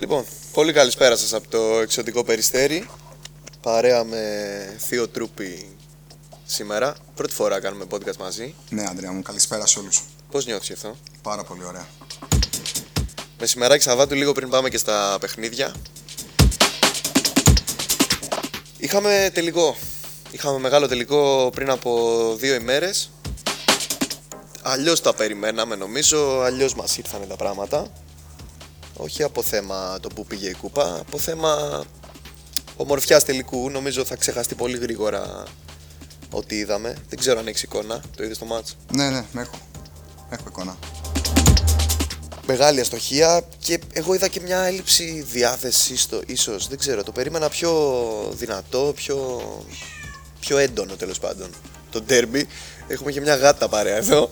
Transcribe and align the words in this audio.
Λοιπόν, 0.00 0.24
πολύ 0.52 0.72
καλησπέρα 0.72 1.16
σας 1.16 1.34
από 1.34 1.48
το 1.48 1.58
εξωτικό 1.58 2.24
Περιστέρι. 2.24 2.88
Παρέα 3.62 4.04
με 4.04 4.76
Θείο 4.78 5.08
Τρούπη 5.08 5.76
σήμερα. 6.44 6.94
Πρώτη 7.14 7.34
φορά 7.34 7.60
κάνουμε 7.60 7.84
podcast 7.90 8.16
μαζί. 8.16 8.54
Ναι, 8.70 8.84
Αντρέα 8.88 9.12
μου, 9.12 9.22
καλησπέρα 9.22 9.66
σε 9.66 9.78
όλους. 9.78 10.02
Πώς 10.30 10.46
νιώθεις 10.46 10.66
γι' 10.66 10.72
αυτό; 10.72 10.96
Πάρα 11.22 11.44
πολύ 11.44 11.64
ωραία. 11.64 11.86
Μεσημεράκι 13.38 13.82
Σαββάτου 13.82 14.14
λίγο 14.14 14.32
πριν 14.32 14.48
πάμε 14.48 14.68
και 14.68 14.78
στα 14.78 15.16
παιχνίδια. 15.20 15.74
Είχαμε 18.78 19.30
τελικό. 19.34 19.76
Είχαμε 20.30 20.58
μεγάλο 20.58 20.88
τελικό 20.88 21.50
πριν 21.54 21.70
από 21.70 22.34
δύο 22.38 22.54
ημέρες. 22.54 23.10
Αλλιώς 24.62 25.00
τα 25.00 25.14
περιμέναμε 25.14 25.76
νομίζω, 25.76 26.40
αλλιώς 26.40 26.74
μας 26.74 26.98
ήρθαν 26.98 27.28
τα 27.28 27.36
πράγματα. 27.36 27.86
Όχι 29.02 29.22
από 29.22 29.42
θέμα 29.42 29.98
το 30.00 30.08
που 30.08 30.26
πήγε 30.26 30.48
η 30.48 30.54
κούπα, 30.54 30.98
από 31.00 31.18
θέμα 31.18 31.84
ομορφιά 32.76 33.20
τελικού. 33.20 33.70
Νομίζω 33.70 34.04
θα 34.04 34.16
ξεχαστεί 34.16 34.54
πολύ 34.54 34.78
γρήγορα 34.78 35.44
ό,τι 36.30 36.56
είδαμε. 36.56 36.96
Δεν 37.08 37.18
ξέρω 37.18 37.38
αν 37.38 37.46
έχεις 37.46 37.62
εικόνα. 37.62 38.02
Το 38.16 38.24
είδες 38.24 38.36
στο 38.36 38.44
μάτς; 38.44 38.76
Ναι, 38.92 39.10
ναι, 39.10 39.24
έχω. 39.40 39.58
Έχω 40.30 40.44
εικόνα. 40.48 40.78
Μεγάλη 42.46 42.80
αστοχία 42.80 43.42
και 43.58 43.80
εγώ 43.92 44.14
είδα 44.14 44.28
και 44.28 44.40
μια 44.40 44.58
έλλειψη 44.58 45.24
διάθεση 45.30 45.96
στο 45.96 46.22
ίσως, 46.26 46.68
δεν 46.68 46.78
ξέρω, 46.78 47.02
το 47.02 47.12
περίμενα 47.12 47.48
πιο 47.48 47.72
δυνατό, 48.34 48.92
πιο, 48.96 49.40
πιο 50.40 50.58
έντονο 50.58 50.96
τέλος 50.96 51.18
πάντων. 51.18 51.50
Το 51.90 52.00
ντέρμπι, 52.00 52.46
έχουμε 52.88 53.12
και 53.12 53.20
μια 53.20 53.36
γάτα 53.36 53.68
παρέα 53.68 53.96
εδώ. 53.96 54.28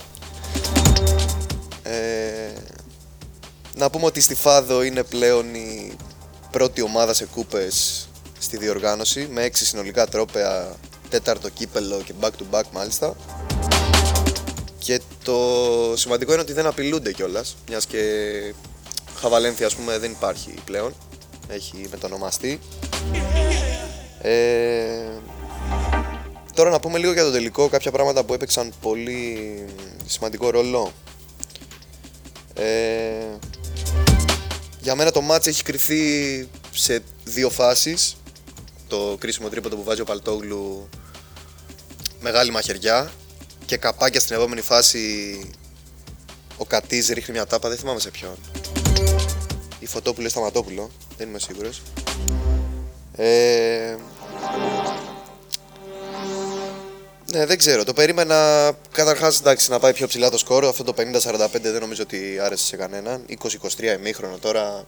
Ε, 1.82 2.53
να 3.74 3.91
πούμε 3.91 4.05
ότι 4.05 4.20
στη 4.20 4.34
Φάδο 4.34 4.83
είναι 4.83 5.02
πλέον 5.02 5.55
η 5.55 5.97
πρώτη 6.50 6.83
ομάδα 6.83 7.14
σε 7.14 7.24
κούπες 7.27 8.08
στη 8.38 8.56
διοργάνωση 8.56 9.28
με 9.30 9.42
έξι 9.42 9.66
συνολικά 9.66 10.06
τρόπαια, 10.06 10.77
τέταρτο 11.08 11.48
κύπελο 11.48 12.02
και 12.05 12.12
back 12.20 12.30
to 12.30 12.56
back 12.58 12.64
μάλιστα. 12.72 13.16
Και 14.78 15.00
το 15.25 15.36
σημαντικό 15.97 16.33
είναι 16.33 16.41
ότι 16.41 16.52
δεν 16.52 16.66
απειλούνται 16.66 17.12
κιόλας, 17.12 17.56
μιας 17.69 17.86
και 17.86 18.02
Χαβαλένθια 19.20 19.66
ας 19.66 19.75
πούμε 19.75 19.98
δεν 19.98 20.10
υπάρχει 20.10 20.55
πλέον. 20.64 20.94
Έχει 21.48 21.86
μετονομαστεί. 21.91 22.60
Ε, 24.20 25.20
τώρα 26.55 26.70
να 26.70 26.80
πούμε 26.80 26.98
λίγο 26.98 27.12
για 27.12 27.25
το 27.25 27.30
τελικό, 27.30 27.69
κάποια 27.69 27.91
πράγματα 27.91 28.25
που 28.25 28.34
έπαιξαν 28.34 28.72
πολύ 28.80 29.64
σημαντικό 30.06 30.50
ρόλο. 30.50 30.92
Ε, 32.55 33.38
για 34.89 34.97
μένα 34.97 35.11
το 35.11 35.20
μάτς 35.20 35.47
έχει 35.47 35.62
κρυθεί 35.62 36.48
σε 36.70 37.03
δύο 37.25 37.50
φάσεις. 37.50 38.17
Το 38.89 39.17
κρίσιμο 39.19 39.48
τρίποντο 39.48 39.77
που 39.77 39.83
βάζει 39.83 40.00
ο 40.00 40.05
Παλτόγλου 40.05 40.89
μεγάλη 42.20 42.50
μαχαιριά 42.50 43.11
και 43.66 43.77
καπάκια 43.77 44.20
στην 44.20 44.36
επόμενη 44.36 44.61
φάση 44.61 45.50
ο 46.56 46.64
Κατής 46.64 47.09
ρίχνει 47.09 47.34
μια 47.34 47.47
τάπα, 47.47 47.69
δεν 47.69 47.78
θυμάμαι 47.78 48.00
σε 48.00 48.11
ποιον. 48.11 48.36
Η 49.78 49.86
Φωτόπουλο 49.86 50.28
Σταματόπουλο, 50.28 50.91
δεν 51.16 51.28
είμαι 51.28 51.39
σίγουρος. 51.39 51.83
Ε, 53.12 53.97
ναι, 57.32 57.46
δεν 57.46 57.58
ξέρω. 57.58 57.84
Το 57.84 57.92
περίμενα 57.92 58.70
καταρχάς 58.92 59.42
να 59.69 59.78
πάει 59.78 59.92
πιο 59.92 60.06
ψηλά 60.06 60.30
το 60.30 60.38
σκορ. 60.38 60.64
Αυτό 60.64 60.84
το 60.84 60.94
50-45 60.97 61.60
δεν 61.60 61.80
νομίζω 61.80 62.03
ότι 62.03 62.38
άρεσε 62.42 62.64
σε 62.64 62.76
κανέναν. 62.76 63.25
20-23 63.28 63.98
ημίχρονο 63.98 64.38
τώρα. 64.38 64.84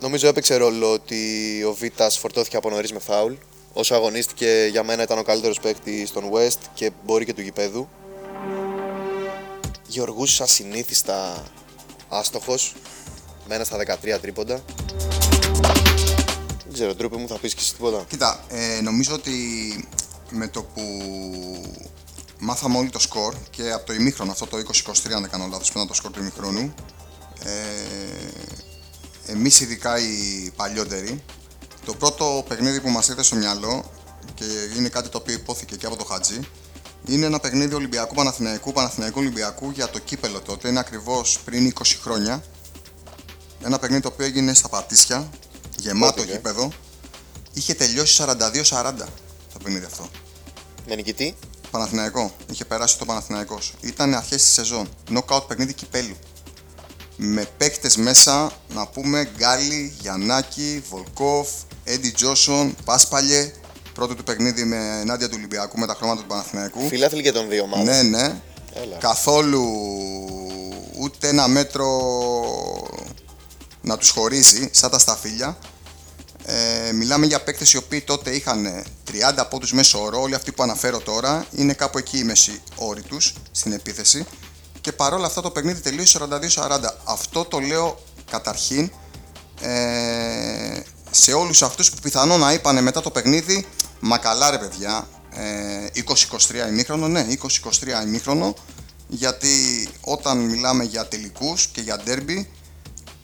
Νομίζω 0.00 0.28
έπαιξε 0.28 0.56
ρόλο 0.56 0.92
ότι 0.92 1.62
ο 1.66 1.74
Β' 1.74 2.16
φορτώθηκε 2.18 2.56
από 2.56 2.70
νωρίς 2.70 2.92
με 2.92 2.98
φάουλ. 2.98 3.32
Όσο 3.72 3.94
αγωνίστηκε 3.94 4.68
για 4.70 4.82
μένα 4.82 5.02
ήταν 5.02 5.18
ο 5.18 5.22
καλύτερος 5.22 5.60
παίκτης 5.60 6.08
στον 6.08 6.30
West 6.32 6.58
και 6.74 6.90
μπορεί 7.04 7.24
και 7.24 7.34
του 7.34 7.40
γηπέδου. 7.40 7.88
Γεωργούς 9.86 10.40
ασυνήθιστα 10.40 11.44
άστοχος 12.08 12.74
με 13.48 13.54
ένα 13.54 13.64
στα 13.64 13.76
13 13.76 14.18
τρίποντα. 14.20 14.62
Δεν 16.72 16.80
ξέρω, 16.80 16.96
τρόπο 16.96 17.18
μου 17.18 17.28
θα 17.28 17.38
πεις 17.38 17.54
και 17.54 17.60
εσύ 17.60 17.74
τίποτα. 17.74 18.04
Κοίτα, 18.08 18.44
ε, 18.48 18.80
νομίζω 18.80 19.14
ότι 19.14 19.32
με 20.30 20.48
το 20.48 20.62
που 20.62 20.82
μάθαμε 22.38 22.78
όλοι 22.78 22.90
το 22.90 22.98
σκορ 22.98 23.34
και 23.50 23.72
από 23.72 23.86
το 23.86 23.92
ημίχρονο, 23.92 24.30
αυτό 24.30 24.46
το 24.46 24.56
20-23 24.58 25.12
αν 25.14 25.20
δεν 25.20 25.30
κάνω 25.30 25.46
λάθος, 25.46 25.66
που 25.66 25.72
ήταν 25.76 25.86
το 25.86 25.94
σκορ 25.94 26.10
του 26.10 26.20
ημίχρονου, 26.20 26.74
ε, 27.42 29.32
εμείς 29.32 29.60
ειδικά 29.60 29.98
οι 29.98 30.50
παλιότεροι, 30.56 31.22
το 31.84 31.94
πρώτο 31.94 32.44
παιχνίδι 32.48 32.80
που 32.80 32.88
μας 32.88 33.08
ήρθε 33.08 33.22
στο 33.22 33.36
μυαλό 33.36 33.90
και 34.34 34.44
είναι 34.76 34.88
κάτι 34.88 35.08
το 35.08 35.18
οποίο 35.18 35.34
υπόθηκε 35.34 35.76
και 35.76 35.86
από 35.86 35.96
το 35.96 36.04
Χατζή, 36.04 36.40
είναι 37.06 37.26
ένα 37.26 37.40
παιχνίδι 37.40 37.74
Ολυμπιακού 37.74 38.14
Παναθηναϊκού, 38.14 38.72
Παναθηναϊκού 38.72 39.20
Ολυμπιακού 39.20 39.70
για 39.70 39.88
το 39.88 39.98
κύπελο 39.98 40.40
τότε. 40.40 40.68
Είναι 40.68 40.78
ακριβώς 40.78 41.38
πριν 41.44 41.72
20 41.78 41.82
χρόνια. 42.02 42.44
Ένα 43.64 43.78
παιχνίδι 43.78 44.02
το 44.02 44.08
οποίο 44.08 44.26
έγινε 44.26 44.54
στα 44.54 44.68
Πατήσια, 44.68 45.30
γεμάτο 45.82 46.20
Πότε, 46.20 46.30
ε; 46.30 46.34
γήπεδο. 46.34 46.72
Είχε 47.52 47.74
τελειώσει 47.74 48.24
42-40 48.26 48.92
το 49.52 49.58
παιχνίδι 49.62 49.84
αυτό. 49.84 50.08
Με 50.86 50.94
νικητή. 50.94 51.34
Παναθηναϊκό. 51.70 52.34
Είχε 52.50 52.64
περάσει 52.64 52.98
το 52.98 53.04
Παναθηναϊκός. 53.04 53.74
Ήταν 53.80 54.14
αρχές 54.14 54.42
της 54.42 54.52
σεζόν. 54.52 54.88
Knockout 55.10 55.48
παιχνίδι 55.48 55.72
κυπέλου. 55.72 56.16
Με 57.16 57.48
παίκτες 57.56 57.96
μέσα 57.96 58.52
να 58.74 58.86
πούμε 58.86 59.30
Γκάλι, 59.36 59.94
Γιαννάκη, 60.00 60.82
Βολκόφ, 60.90 61.48
Έντι 61.84 62.10
Τζόσον, 62.10 62.74
Πάσπαλιε. 62.84 63.52
Πρώτο 63.94 64.14
του 64.14 64.24
παιχνίδι 64.24 64.64
με 64.64 65.00
ενάντια 65.00 65.28
του 65.28 65.34
Ολυμπιακού 65.38 65.78
με 65.78 65.86
τα 65.86 65.94
χρώματα 65.94 66.20
του 66.20 66.26
Παναθηναϊκού. 66.26 66.88
Φιλάθλοι 66.88 67.22
και 67.22 67.32
των 67.32 67.48
δύο 67.48 67.66
μάλλον. 67.66 67.84
Ναι, 67.84 68.02
ναι. 68.02 68.40
Έλα. 68.74 68.96
Καθόλου 68.96 69.62
ούτε 70.98 71.28
ένα 71.28 71.48
μέτρο 71.48 71.88
να 73.82 73.96
τους 73.96 74.10
χωρίζει, 74.10 74.68
σαν 74.72 74.90
τα 74.90 74.98
σταφύλια. 74.98 75.58
Ε, 76.44 76.92
μιλάμε 76.92 77.26
για 77.26 77.42
παίκτες 77.42 77.72
οι 77.72 77.76
οποίοι 77.76 78.00
τότε 78.00 78.30
είχαν 78.30 78.84
30 79.36 79.44
πόντους 79.50 79.72
μέσω 79.72 80.02
όρο, 80.02 80.20
όλοι 80.20 80.34
αυτοί 80.34 80.52
που 80.52 80.62
αναφέρω 80.62 80.98
τώρα 80.98 81.46
είναι 81.50 81.72
κάπου 81.72 81.98
εκεί 81.98 82.18
οι 82.18 82.24
μέση 82.24 82.62
όροι 82.74 83.02
τους 83.02 83.34
στην 83.50 83.72
επίθεση 83.72 84.26
και 84.80 84.92
παρόλα 84.92 85.26
αυτά 85.26 85.40
το 85.40 85.50
παιχνίδι 85.50 85.80
τελείωσε 85.80 86.18
42-40. 86.56 86.78
Αυτό 87.04 87.44
το 87.44 87.58
λέω 87.58 87.98
καταρχήν 88.30 88.90
ε, 89.60 90.80
σε 91.10 91.32
όλους 91.32 91.62
αυτούς 91.62 91.90
που 91.90 91.96
πιθανόν 92.02 92.40
να 92.40 92.52
είπανε 92.52 92.80
μετά 92.80 93.00
το 93.00 93.10
παιχνίδι 93.10 93.66
«Μα 94.00 94.18
καλά 94.18 94.50
ρε 94.50 94.58
παιδιά, 94.58 95.08
ε, 95.30 96.02
20-23 96.66 96.68
ημίχρονο, 96.68 97.08
ναι 97.08 97.26
20-23 98.02 98.06
ημίχρονο 98.06 98.54
γιατί 99.08 99.88
όταν 100.00 100.38
μιλάμε 100.38 100.84
για 100.84 101.08
τελικούς 101.08 101.66
και 101.66 101.80
για 101.80 101.96
ντέρμπι 101.96 102.50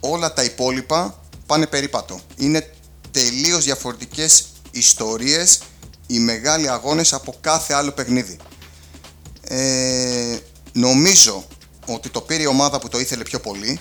όλα 0.00 0.32
τα 0.32 0.44
υπόλοιπα 0.44 1.20
πάνε 1.47 1.66
περίπατο. 1.66 2.20
Είναι 2.36 2.75
τελείως 3.10 3.64
διαφορετικές 3.64 4.47
ιστορίες 4.70 5.60
οι 6.06 6.19
μεγάλοι 6.19 6.70
αγώνες 6.70 7.12
από 7.12 7.34
κάθε 7.41 7.75
άλλο 7.75 7.92
παιχνίδι. 7.92 8.37
Ε, 9.41 10.38
νομίζω 10.72 11.47
ότι 11.87 12.08
το 12.08 12.20
πήρε 12.20 12.42
η 12.42 12.47
ομάδα 12.47 12.78
που 12.81 12.88
το 12.88 12.98
ήθελε 12.98 13.22
πιο 13.22 13.41
πολύ. 13.41 13.81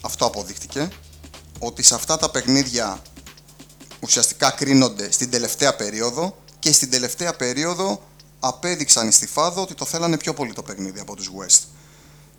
Αυτό 0.00 0.26
αποδείχτηκε. 0.26 0.88
Ότι 1.58 1.82
σε 1.82 1.94
αυτά 1.94 2.16
τα 2.16 2.30
παιχνίδια 2.30 3.02
ουσιαστικά 4.00 4.50
κρίνονται 4.50 5.10
στην 5.10 5.30
τελευταία 5.30 5.76
περίοδο 5.76 6.36
και 6.58 6.72
στην 6.72 6.90
τελευταία 6.90 7.36
περίοδο 7.36 8.02
απέδειξαν 8.40 9.08
οι 9.08 9.12
Στιφάδο 9.12 9.62
ότι 9.62 9.74
το 9.74 9.84
θέλανε 9.84 10.16
πιο 10.16 10.34
πολύ 10.34 10.52
το 10.52 10.62
παιχνίδι 10.62 11.00
από 11.00 11.16
τους 11.16 11.30
West. 11.38 11.60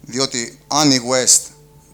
Διότι 0.02 0.60
αν 0.68 0.92
οι 0.92 1.00
West 1.12 1.53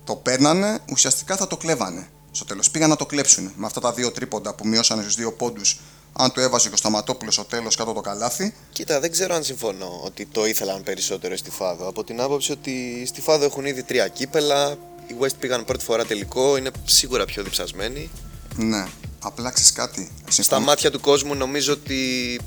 το 0.09 0.15
παίρνανε, 0.15 0.79
ουσιαστικά 0.91 1.35
θα 1.35 1.47
το 1.47 1.57
κλέβανε. 1.57 2.07
Στο 2.31 2.45
τέλος 2.45 2.69
πήγαν 2.69 2.89
να 2.89 2.95
το 2.95 3.05
κλέψουν 3.05 3.51
με 3.55 3.65
αυτά 3.65 3.79
τα 3.79 3.93
δύο 3.93 4.11
τρίποντα 4.11 4.53
που 4.55 4.67
μειώσανε 4.67 5.01
στους 5.01 5.15
δύο 5.15 5.31
πόντους. 5.33 5.79
Αν 6.13 6.31
το 6.31 6.41
έβαζε 6.41 6.67
και 6.67 6.73
ο 6.73 6.77
Σταματόπουλος 6.77 7.33
στο 7.33 7.43
τέλος 7.43 7.75
κάτω 7.75 7.93
το 7.93 8.01
καλάθι. 8.01 8.53
Κοίτα, 8.71 8.99
δεν 8.99 9.11
ξέρω 9.11 9.35
αν 9.35 9.43
συμφωνώ 9.43 10.01
ότι 10.03 10.25
το 10.25 10.45
ήθελαν 10.45 10.83
περισσότερο 10.83 11.37
στη 11.37 11.49
Φάδο. 11.49 11.87
Από 11.87 12.03
την 12.03 12.21
άποψη 12.21 12.51
ότι 12.51 13.05
στη 13.05 13.21
Φάδο 13.21 13.45
έχουν 13.45 13.65
ήδη 13.65 13.83
τρία 13.83 14.07
κύπελα. 14.07 14.71
Οι 15.07 15.15
West 15.19 15.35
πήγαν 15.39 15.65
πρώτη 15.65 15.83
φορά 15.83 16.05
τελικό, 16.05 16.57
είναι 16.57 16.71
σίγουρα 16.85 17.25
πιο 17.25 17.43
διψασμένοι. 17.43 18.09
Ναι, 18.55 18.85
απλά 19.19 19.51
ξέρεις 19.51 19.71
κάτι. 19.71 20.11
Στα 20.21 20.31
Συμφωνώ. 20.31 20.65
μάτια 20.65 20.91
του 20.91 20.99
κόσμου 20.99 21.35
νομίζω 21.35 21.73
ότι 21.73 22.39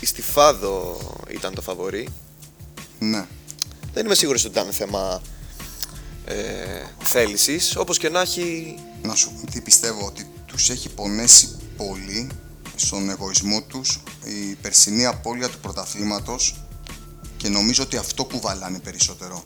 η 0.00 0.06
Στιφάδο 0.06 0.98
ήταν 1.28 1.54
το 1.54 1.62
φαβορή. 1.62 2.08
Ναι. 2.98 3.26
Δεν 3.92 4.04
είμαι 4.04 4.14
σίγουρος 4.14 4.44
ότι 4.44 4.58
ήταν 4.58 4.72
θέμα 4.72 5.22
ε, 6.24 6.34
θέλησης. 7.02 7.76
Όπως 7.76 7.98
και 7.98 8.08
να 8.08 8.20
έχει, 8.20 8.76
Να 9.02 9.14
σου 9.14 9.32
πω 9.32 9.50
τι 9.50 9.60
πιστεύω 9.60 10.06
ότι 10.06 10.26
τους 10.46 10.70
έχει 10.70 10.88
πονέσει 10.88 11.56
πολύ 11.76 12.28
στον 12.76 13.10
εγωισμό 13.10 13.62
τους 13.62 14.00
η 14.24 14.54
περσινή 14.54 15.06
απώλεια 15.06 15.48
του 15.48 15.58
πρωταθλήματος 15.58 16.54
και 17.36 17.48
νομίζω 17.48 17.82
ότι 17.82 17.96
αυτό 17.96 18.24
κουβαλάνε 18.24 18.78
περισσότερο. 18.78 19.44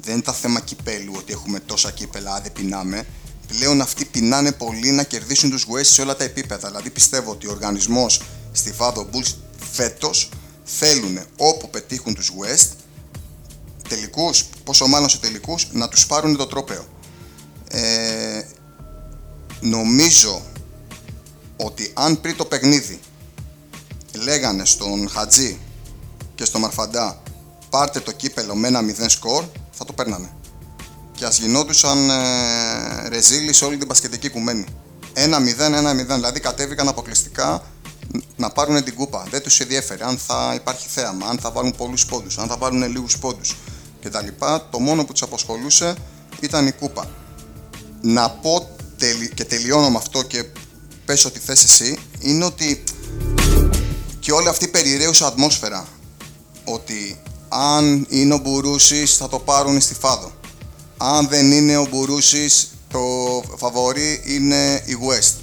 Δεν 0.00 0.14
είναι 0.14 0.22
τα 0.22 0.32
θέμα 0.32 0.60
κυπέλου 0.60 1.12
ότι 1.16 1.32
έχουμε 1.32 1.60
τόσα 1.60 1.90
κύπελα, 1.90 2.40
δεν 2.40 2.52
πεινάμε. 2.52 3.06
Πλέον 3.46 3.80
αυτοί 3.80 4.04
πεινάνε 4.04 4.52
πολύ 4.52 4.90
να 4.90 5.02
κερδίσουν 5.02 5.50
τους 5.50 5.66
West 5.72 5.84
σε 5.84 6.02
όλα 6.02 6.16
τα 6.16 6.24
επίπεδα. 6.24 6.68
Δηλαδή 6.68 6.90
πιστεύω 6.90 7.30
ότι 7.30 7.46
ο 7.46 7.50
οργανισμός 7.50 8.22
στη 8.52 8.74
Fado 8.78 9.00
Bulls 9.00 9.34
φέτος 9.72 10.28
θέλουν 10.64 11.18
όπου 11.36 11.70
πετύχουν 11.70 12.14
τους 12.14 12.30
West 12.30 12.68
τελικούς, 13.86 14.44
πόσο 14.64 14.86
μάλλον 14.86 15.08
σε 15.08 15.18
τελικούς, 15.18 15.66
να 15.72 15.88
τους 15.88 16.06
πάρουν 16.06 16.36
το 16.36 16.46
τρόπαιο. 16.46 16.84
Ε, 17.68 18.42
νομίζω 19.60 20.42
ότι 21.56 21.90
αν 21.94 22.20
πριν 22.20 22.36
το 22.36 22.44
παιχνίδι 22.44 23.00
λέγανε 24.12 24.64
στον 24.64 25.08
Χατζή 25.08 25.58
και 26.34 26.44
στον 26.44 26.60
Μαρφαντά 26.60 27.22
πάρτε 27.70 28.00
το 28.00 28.12
κύπελο 28.12 28.54
με 28.54 28.68
ένα 28.68 28.80
0 28.80 29.04
σκορ, 29.08 29.44
θα 29.70 29.84
το 29.84 29.92
παίρνανε. 29.92 30.30
Και 31.14 31.24
ας 31.24 31.38
γινόντουσαν 31.38 32.10
ε, 32.10 33.08
ρεζίλοι 33.08 33.52
σε 33.52 33.64
όλη 33.64 33.76
την 33.76 33.88
πασχετική 33.88 34.28
κουμένη. 34.28 34.64
1-0, 35.14 35.20
1-0, 35.20 36.14
δηλαδή 36.14 36.40
κατέβηκαν 36.40 36.88
αποκλειστικά 36.88 37.62
να 38.36 38.50
πάρουν 38.50 38.84
την 38.84 38.94
κούπα. 38.94 39.26
Δεν 39.30 39.42
τους 39.42 39.60
ενδιέφερε 39.60 40.04
αν 40.04 40.18
θα 40.18 40.52
υπάρχει 40.54 40.88
θέαμα, 40.88 41.26
αν 41.26 41.38
θα 41.38 41.50
βάλουν 41.50 41.74
πολλούς 41.76 42.06
πόντους, 42.06 42.38
αν 42.38 42.48
θα 42.48 42.56
βάλουν 42.56 42.90
λίγους 42.90 43.18
πόντους 43.18 43.56
κτλ. 44.08 44.26
Το 44.70 44.78
μόνο 44.78 45.04
που 45.04 45.12
τους 45.12 45.22
αποσχολούσε 45.22 45.94
ήταν 46.40 46.66
η 46.66 46.72
κούπα. 46.72 47.10
Να 48.00 48.30
πω 48.30 48.68
και 49.34 49.44
τελειώνω 49.44 49.90
με 49.90 49.96
αυτό 49.96 50.22
και 50.22 50.44
πες 51.04 51.24
ό,τι 51.24 51.38
θες 51.38 51.64
εσύ, 51.64 51.98
είναι 52.20 52.44
ότι 52.44 52.82
και 54.18 54.32
όλη 54.32 54.48
αυτή 54.48 54.64
η 54.64 54.68
περιρρέουσα 54.68 55.26
ατμόσφαιρα 55.26 55.86
ότι 56.64 57.20
αν 57.48 58.06
είναι 58.08 58.34
ο 58.34 58.38
Μπουρούσης 58.38 59.16
θα 59.16 59.28
το 59.28 59.38
πάρουν 59.38 59.80
στη 59.80 59.94
Φάδο. 59.94 60.32
Αν 60.96 61.28
δεν 61.28 61.52
είναι 61.52 61.76
ο 61.76 61.86
Μπουρούσης 61.90 62.70
το 62.90 63.00
φαβορή 63.56 64.22
είναι 64.26 64.82
η 64.84 64.96
West. 65.08 65.34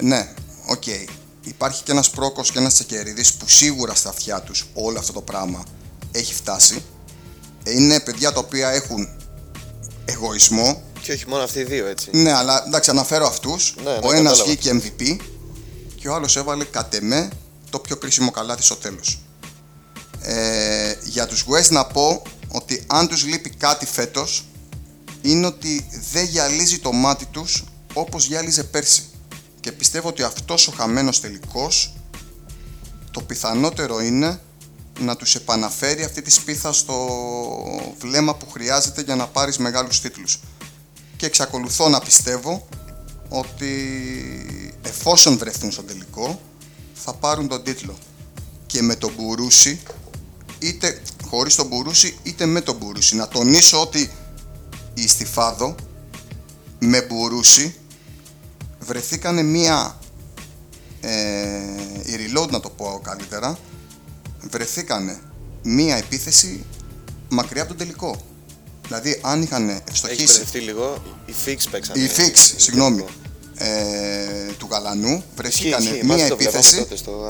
Ναι, 0.00 0.34
OK. 0.66 0.82
Okay. 0.86 1.08
Υπάρχει 1.44 1.82
και 1.82 1.92
ένας 1.92 2.10
πρόκος 2.10 2.50
και 2.50 2.58
ένας 2.58 2.74
Τσεκερίδης 2.74 3.34
που 3.34 3.48
σίγουρα 3.48 3.94
στα 3.94 4.08
αυτιά 4.08 4.40
τους 4.40 4.66
όλο 4.74 4.98
αυτό 4.98 5.12
το 5.12 5.20
πράγμα 5.20 5.64
έχει 6.12 6.34
φτάσει. 6.34 6.82
Είναι 7.66 8.00
παιδιά 8.00 8.32
τα 8.32 8.38
οποία 8.38 8.70
έχουν 8.70 9.08
εγωισμό. 10.04 10.82
Και 11.02 11.12
όχι 11.12 11.28
μόνο 11.28 11.42
αυτοί 11.42 11.58
οι 11.58 11.64
δύο, 11.64 11.86
έτσι. 11.86 12.08
Ναι, 12.12 12.32
αλλά 12.32 12.64
εντάξει, 12.66 12.90
αναφέρω 12.90 13.26
αυτούς. 13.26 13.74
Ναι, 13.84 13.90
ναι, 13.90 13.98
ο 14.02 14.12
ένας 14.12 14.42
βγήκε 14.42 14.80
MVP 14.82 15.16
και 15.94 16.08
ο 16.08 16.14
άλλος 16.14 16.36
έβαλε 16.36 16.64
κατ' 16.64 16.94
εμέ 16.94 17.28
το 17.70 17.78
πιο 17.78 17.96
κρίσιμο 17.96 18.30
καλάθι 18.30 18.62
στο 18.62 18.76
τέλος. 18.76 19.18
Ε, 20.20 20.94
για 21.04 21.26
τους 21.26 21.44
West 21.48 21.68
να 21.68 21.86
πω 21.86 22.22
ότι 22.48 22.84
αν 22.86 23.08
τους 23.08 23.24
λείπει 23.24 23.50
κάτι 23.50 23.86
φέτος 23.86 24.44
είναι 25.22 25.46
ότι 25.46 25.88
δεν 26.12 26.24
γυαλίζει 26.24 26.78
το 26.78 26.92
μάτι 26.92 27.26
τους 27.26 27.64
όπως 27.92 28.26
γυάλιζε 28.26 28.64
πέρσι 28.64 29.02
και 29.60 29.72
πιστεύω 29.72 30.08
ότι 30.08 30.22
αυτός 30.22 30.68
ο 30.68 30.72
χαμένος 30.76 31.20
τελικός 31.20 31.94
το 33.10 33.20
πιθανότερο 33.20 34.00
είναι 34.00 34.40
να 35.00 35.16
τους 35.16 35.34
επαναφέρει 35.34 36.04
αυτή 36.04 36.22
τη 36.22 36.30
σπίθα 36.30 36.72
στο 36.72 37.08
βλέμμα 37.98 38.34
που 38.34 38.50
χρειάζεται 38.50 39.02
για 39.02 39.16
να 39.16 39.26
πάρεις 39.26 39.58
μεγάλους 39.58 40.00
τίτλους. 40.00 40.40
Και 41.16 41.26
εξακολουθώ 41.26 41.88
να 41.88 42.00
πιστεύω 42.00 42.68
ότι 43.28 43.72
εφόσον 44.82 45.38
βρεθούν 45.38 45.72
στο 45.72 45.82
τελικό 45.82 46.40
θα 46.94 47.14
πάρουν 47.14 47.48
τον 47.48 47.62
τίτλο. 47.62 47.98
Και 48.66 48.82
με 48.82 48.94
τον 48.94 49.12
Μπουρούση 49.16 49.82
είτε 50.58 51.02
χωρίς 51.28 51.54
τον 51.54 51.66
Μπουρούση 51.66 52.18
είτε 52.22 52.46
με 52.46 52.60
τον 52.60 52.76
Μπουρούση 52.76 53.16
να 53.16 53.28
τονίσω 53.28 53.80
ότι 53.80 54.10
η 54.94 55.08
Στιφάδο 55.08 55.74
με 56.78 57.02
Μπουρούση 57.02 57.74
βρεθήκανε 58.78 59.42
μία 59.42 59.98
ε, 61.00 61.10
η 62.04 62.16
reload 62.16 62.48
να 62.50 62.60
το 62.60 62.70
πω 62.70 63.00
καλύτερα 63.02 63.58
βρεθήκανε 64.50 65.20
μία 65.62 65.96
επίθεση 65.96 66.64
μακριά 67.28 67.62
από 67.62 67.70
τον 67.70 67.78
τελικό. 67.78 68.16
Δηλαδή 68.86 69.20
αν 69.22 69.42
είχαν 69.42 69.82
ευστοχήσει 69.88 70.40
έχει 70.40 70.58
λίγο. 70.58 71.02
Οι 71.26 71.34
Fix 71.46 71.56
παίξανε. 71.70 72.02
Οι 72.02 72.10
Fix, 72.16 72.52
συγγνώμη. 72.56 73.04
Ε, 73.56 74.52
του 74.58 74.68
Γαλανού. 74.70 75.24
Βρεθήκανε 75.36 76.00
μία 76.02 76.26
επίθεση 76.26 76.86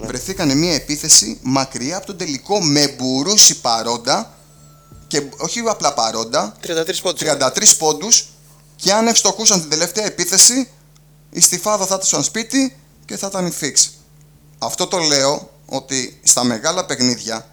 βρεθήκανε 0.07 0.55
μία 0.55 0.75
επίθεση 0.75 1.39
μακριά 1.43 1.97
από 1.97 2.07
τον 2.07 2.17
τελικό 2.17 2.61
με 2.61 2.89
μπουρούση 2.89 3.61
παρόντα 3.61 4.39
και 5.07 5.23
όχι 5.37 5.61
απλά 5.61 5.95
παρόντα 5.95 6.57
33 6.67 7.01
πόντους, 7.03 7.23
33 7.23 7.77
πόντους 7.79 8.29
και 8.77 8.93
αν 8.93 9.07
ευστοχούσαν 9.07 9.61
την 9.61 9.71
τελευταία 9.71 10.05
επίθεση 10.05 10.69
η 11.31 11.41
Στιφάδο 11.41 11.87
θα 11.87 12.01
ήταν 12.07 12.23
σπίτι 12.23 12.77
και 13.05 13.17
θα 13.17 13.27
ήταν 13.27 13.47
η 13.47 13.53
Fix 13.61 13.89
αυτό 14.59 14.87
το 14.87 14.99
λέω 14.99 15.51
ότι 15.67 16.21
στα 16.23 16.45
μεγάλα 16.45 16.85
παιχνίδια 16.85 17.49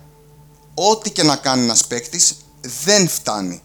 ό,τι 0.73 1.11
και 1.11 1.23
να 1.23 1.35
κάνει 1.35 1.63
ένας 1.63 1.87
παίκτης 1.87 2.35
δεν 2.83 3.07
φτάνει 3.07 3.61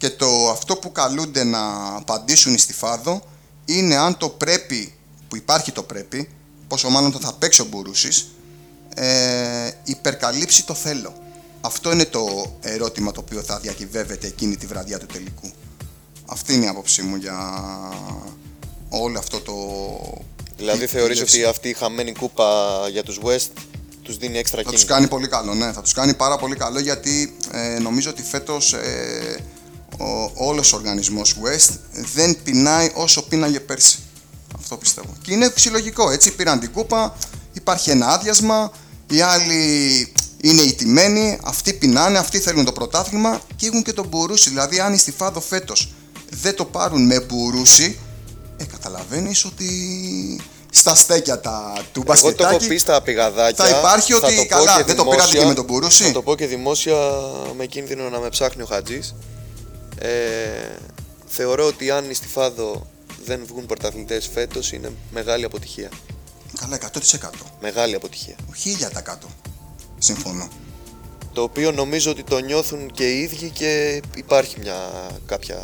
και 0.00 0.10
το 0.10 0.50
αυτό 0.50 0.76
που 0.76 0.92
καλούνται 0.92 1.44
να 1.44 1.94
απαντήσουν 1.96 2.54
οι 2.54 2.58
Στιφάδο 2.58 3.22
είναι 3.64 3.96
αν 3.96 4.16
το 4.16 4.28
πρέπει, 4.28 4.94
που 5.28 5.36
υπάρχει 5.36 5.72
το 5.72 5.82
πρέπει, 5.82 6.28
πόσο 6.68 6.88
μάλλον 6.88 7.12
θα 7.20 7.32
παίξει 7.32 7.60
ο 7.60 7.64
Μπουρούσης, 7.64 8.28
ε, 8.94 9.70
υπερκαλύψει 9.84 10.64
το 10.66 10.74
θέλω. 10.74 11.12
Αυτό 11.60 11.92
είναι 11.92 12.04
το 12.04 12.52
ερώτημα 12.60 13.12
το 13.12 13.20
οποίο 13.20 13.42
θα 13.42 13.58
διακυβεύεται 13.58 14.26
εκείνη 14.26 14.56
τη 14.56 14.66
βραδιά 14.66 14.98
του 14.98 15.06
τελικού. 15.06 15.50
Αυτή 16.26 16.54
είναι 16.54 16.64
η 16.64 16.68
άποψή 16.68 17.02
μου 17.02 17.16
για 17.16 17.38
όλο 18.88 19.18
αυτό 19.18 19.40
το... 19.40 19.54
Δηλαδή 20.56 20.86
θεωρείς 20.86 21.20
ότι 21.20 21.44
αυτή 21.44 21.68
η 21.68 21.72
χαμένη 21.72 22.12
κούπα 22.12 22.78
για 22.90 23.02
τους 23.02 23.18
West 23.22 23.69
τους 24.10 24.18
δίνει 24.18 24.38
έξτρα 24.38 24.62
Θα 24.64 24.70
τους 24.70 24.84
κάνει 24.84 25.08
πολύ 25.08 25.28
καλό, 25.28 25.54
ναι. 25.54 25.72
Θα 25.72 25.82
τους 25.82 25.92
κάνει 25.92 26.14
πάρα 26.14 26.36
πολύ 26.36 26.56
καλό 26.56 26.80
γιατί 26.80 27.36
ε, 27.52 27.78
νομίζω 27.78 28.10
ότι 28.10 28.22
φέτος 28.22 28.72
ε, 28.72 29.44
ο, 29.98 30.32
όλος 30.34 30.72
ο 30.72 30.76
οργανισμός 30.76 31.36
West 31.42 31.78
δεν 32.14 32.42
πεινάει 32.42 32.90
όσο 32.94 33.22
πίναγε 33.22 33.60
πέρσι. 33.60 33.98
Αυτό 34.56 34.76
πιστεύω. 34.76 35.16
Και 35.22 35.32
είναι 35.32 35.50
φυσιολογικό, 35.50 36.10
έτσι 36.10 36.34
πήραν 36.34 36.60
την 36.60 36.72
κούπα, 36.72 37.16
υπάρχει 37.52 37.90
ένα 37.90 38.06
άδειασμα, 38.06 38.72
οι 39.10 39.20
άλλοι 39.20 40.12
είναι 40.40 40.62
ηττημένοι, 40.62 41.38
αυτοί 41.44 41.72
πεινάνε, 41.72 42.18
αυτοί 42.18 42.38
θέλουν 42.38 42.64
το 42.64 42.72
πρωτάθλημα 42.72 43.40
και 43.56 43.66
έχουν 43.66 43.82
και 43.82 43.92
τον 43.92 44.06
Μπουρούση. 44.06 44.48
Δηλαδή, 44.48 44.80
αν 44.80 44.92
η 44.92 44.98
Στιφάδο 44.98 45.40
φέτος 45.40 45.92
δεν 46.30 46.54
το 46.56 46.64
πάρουν 46.64 47.06
με 47.06 47.20
Μπουρούση, 47.20 47.98
ε, 48.56 48.64
καταλαβαίνεις 48.64 49.44
ότι 49.44 49.70
στα 50.70 50.94
στέκια 50.94 51.40
τα, 51.40 51.82
του 51.92 52.02
μπασκετάκι. 52.06 52.42
Εγώ 52.42 52.50
το 52.50 52.56
έχω 52.56 52.66
πει 52.68 52.78
στα 52.78 53.02
πηγαδάκια. 53.02 53.64
Θα 53.64 53.78
υπάρχει 53.78 54.14
ότι 54.14 54.36
το 54.36 54.46
καλά, 54.46 54.82
δεν 54.84 54.96
το 54.96 55.04
πήρατε 55.04 55.38
και 55.38 55.44
με 55.44 55.54
τον 55.54 55.64
Μπουρούση; 55.64 56.04
Θα 56.04 56.12
το 56.12 56.22
πω 56.22 56.36
και 56.36 56.46
δημόσια 56.46 56.96
με 57.56 57.66
κίνδυνο 57.66 58.08
να 58.08 58.18
με 58.18 58.28
ψάχνει 58.28 58.62
ο 58.62 58.66
Χατζής. 58.66 59.14
Ε, 59.98 60.08
θεωρώ 61.26 61.66
ότι 61.66 61.90
αν 61.90 62.10
η 62.10 62.14
Στιφάδο 62.14 62.86
δεν 63.24 63.40
βγουν 63.46 63.66
πρωταθλητές 63.66 64.30
φέτος 64.32 64.72
είναι 64.72 64.92
μεγάλη 65.10 65.44
αποτυχία. 65.44 65.88
Καλά, 66.60 66.78
100%. 66.78 67.30
Μεγάλη 67.60 67.94
αποτυχία. 67.94 68.34
1000%. 69.22 69.26
Συμφωνώ. 69.98 70.48
Το 71.32 71.42
οποίο 71.42 71.72
νομίζω 71.72 72.10
ότι 72.10 72.22
το 72.22 72.38
νιώθουν 72.38 72.90
και 72.90 73.10
οι 73.10 73.20
ίδιοι 73.20 73.50
και 73.50 74.02
υπάρχει 74.16 74.56
μια 74.60 74.90
κάποια 75.26 75.58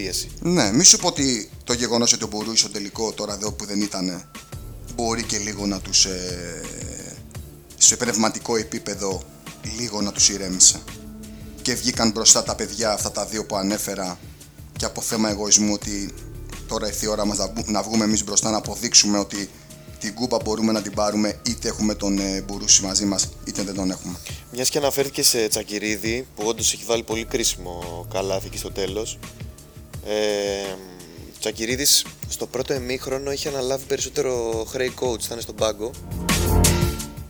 πίεση. 0.00 0.30
Ναι, 0.40 0.72
μη 0.72 0.84
σου 0.84 0.98
πω 0.98 1.06
ότι 1.06 1.50
το 1.64 1.72
γεγονός 1.72 2.12
ότι 2.12 2.24
ο 2.24 2.26
Μπουρούι 2.26 2.56
στο 2.56 2.68
τελικό 2.68 3.12
τώρα 3.12 3.34
εδώ 3.34 3.52
που 3.52 3.64
δεν 3.64 3.80
ήταν 3.80 4.30
μπορεί 4.94 5.22
και 5.22 5.38
λίγο 5.38 5.66
να 5.66 5.80
τους. 5.80 6.04
Ε, 6.04 6.60
σε 7.78 7.96
πνευματικό 7.96 8.56
επίπεδο 8.56 9.22
λίγο 9.78 10.00
να 10.00 10.12
τους 10.12 10.28
ηρέμησε 10.28 10.80
και 11.62 11.74
βγήκαν 11.74 12.10
μπροστά 12.10 12.42
τα 12.42 12.54
παιδιά 12.54 12.92
αυτά 12.92 13.10
τα 13.10 13.26
δύο 13.26 13.46
που 13.46 13.56
ανέφερα 13.56 14.18
και 14.76 14.84
από 14.84 15.00
θέμα 15.00 15.30
εγωισμού 15.30 15.72
ότι 15.72 16.14
τώρα 16.68 16.86
ήρθε 16.86 17.06
η 17.06 17.08
ώρα 17.08 17.26
μας 17.26 17.38
να 17.66 17.82
βγούμε 17.82 18.04
εμείς 18.04 18.24
μπροστά 18.24 18.50
να 18.50 18.56
αποδείξουμε 18.56 19.18
ότι 19.18 19.50
την 19.98 20.14
κούπα 20.14 20.38
μπορούμε 20.44 20.72
να 20.72 20.82
την 20.82 20.94
πάρουμε 20.94 21.40
είτε 21.42 21.68
έχουμε 21.68 21.94
τον 21.94 22.18
ε, 22.18 22.42
Μπουρούση 22.46 22.82
μαζί 22.82 23.04
μας 23.04 23.28
είτε 23.44 23.62
δεν 23.62 23.74
τον 23.74 23.90
έχουμε. 23.90 24.18
Μιας 24.52 24.68
και 24.68 24.78
αναφέρθηκε 24.78 25.22
σε 25.22 25.48
Τσακυρίδη 25.48 26.26
που 26.36 26.42
όντως 26.46 26.72
έχει 26.72 26.84
βάλει 26.86 27.02
πολύ 27.02 27.24
κρίσιμο 27.24 28.06
καλάθι 28.12 28.48
και 28.48 28.58
στο 28.58 28.72
τέλος 28.72 29.18
ε, 30.08 30.74
Τσακυρίδης 31.40 32.04
στο 32.28 32.46
πρώτο 32.46 32.72
εμίχρονο 32.72 33.32
είχε 33.32 33.48
αναλάβει 33.48 33.84
περισσότερο 33.84 34.64
χρέη 34.68 34.92
coach, 35.00 35.24
ήταν 35.24 35.40
στον 35.40 35.54
πάγκο 35.54 35.90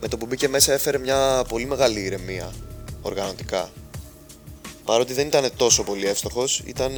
με 0.01 0.07
το 0.07 0.17
που 0.17 0.25
μπήκε 0.25 0.47
μέσα 0.47 0.73
έφερε 0.73 0.97
μια 0.97 1.43
πολύ 1.47 1.65
μεγάλη 1.65 1.99
ηρεμία 1.99 2.53
οργανωτικά 3.01 3.69
παρότι 4.89 5.13
δεν 5.13 5.27
ήταν 5.27 5.51
τόσο 5.55 5.83
πολύ 5.83 6.07
εύστοχος, 6.07 6.61
ήταν... 6.65 6.97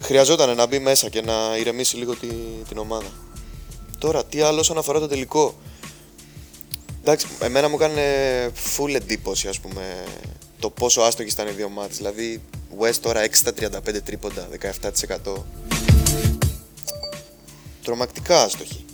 Χρειαζόταν 0.00 0.56
να 0.56 0.66
μπει 0.66 0.78
μέσα 0.78 1.08
και 1.08 1.22
να 1.22 1.56
ηρεμήσει 1.58 1.96
λίγο 1.96 2.14
τη, 2.14 2.26
την 2.68 2.78
ομάδα. 2.78 3.10
Τώρα, 3.98 4.24
τι 4.24 4.40
άλλο 4.40 4.60
όσον 4.60 4.78
αφορά 4.78 4.98
το 4.98 5.08
τελικό; 5.08 5.54
Εντάξει, 7.10 7.26
εμένα 7.40 7.68
μου 7.68 7.74
έκανε 7.74 8.02
full 8.76 8.94
εντύπωση 8.94 9.48
ας 9.48 9.60
πούμε 9.60 10.04
το 10.58 10.70
πόσο 10.70 11.00
άστοχοι 11.00 11.28
ήταν 11.28 11.46
οι 11.46 11.50
δύο 11.50 11.68
μάτς. 11.68 11.96
Δηλαδή, 11.96 12.40
West 12.80 12.94
τώρα 13.00 13.24
6 13.24 13.28
στα 13.32 13.52
35 13.60 14.02
τρίποντα, 14.04 14.48
17%. 15.26 15.44
Τρομακτικά 17.82 18.42
άστοχοι. 18.42 18.84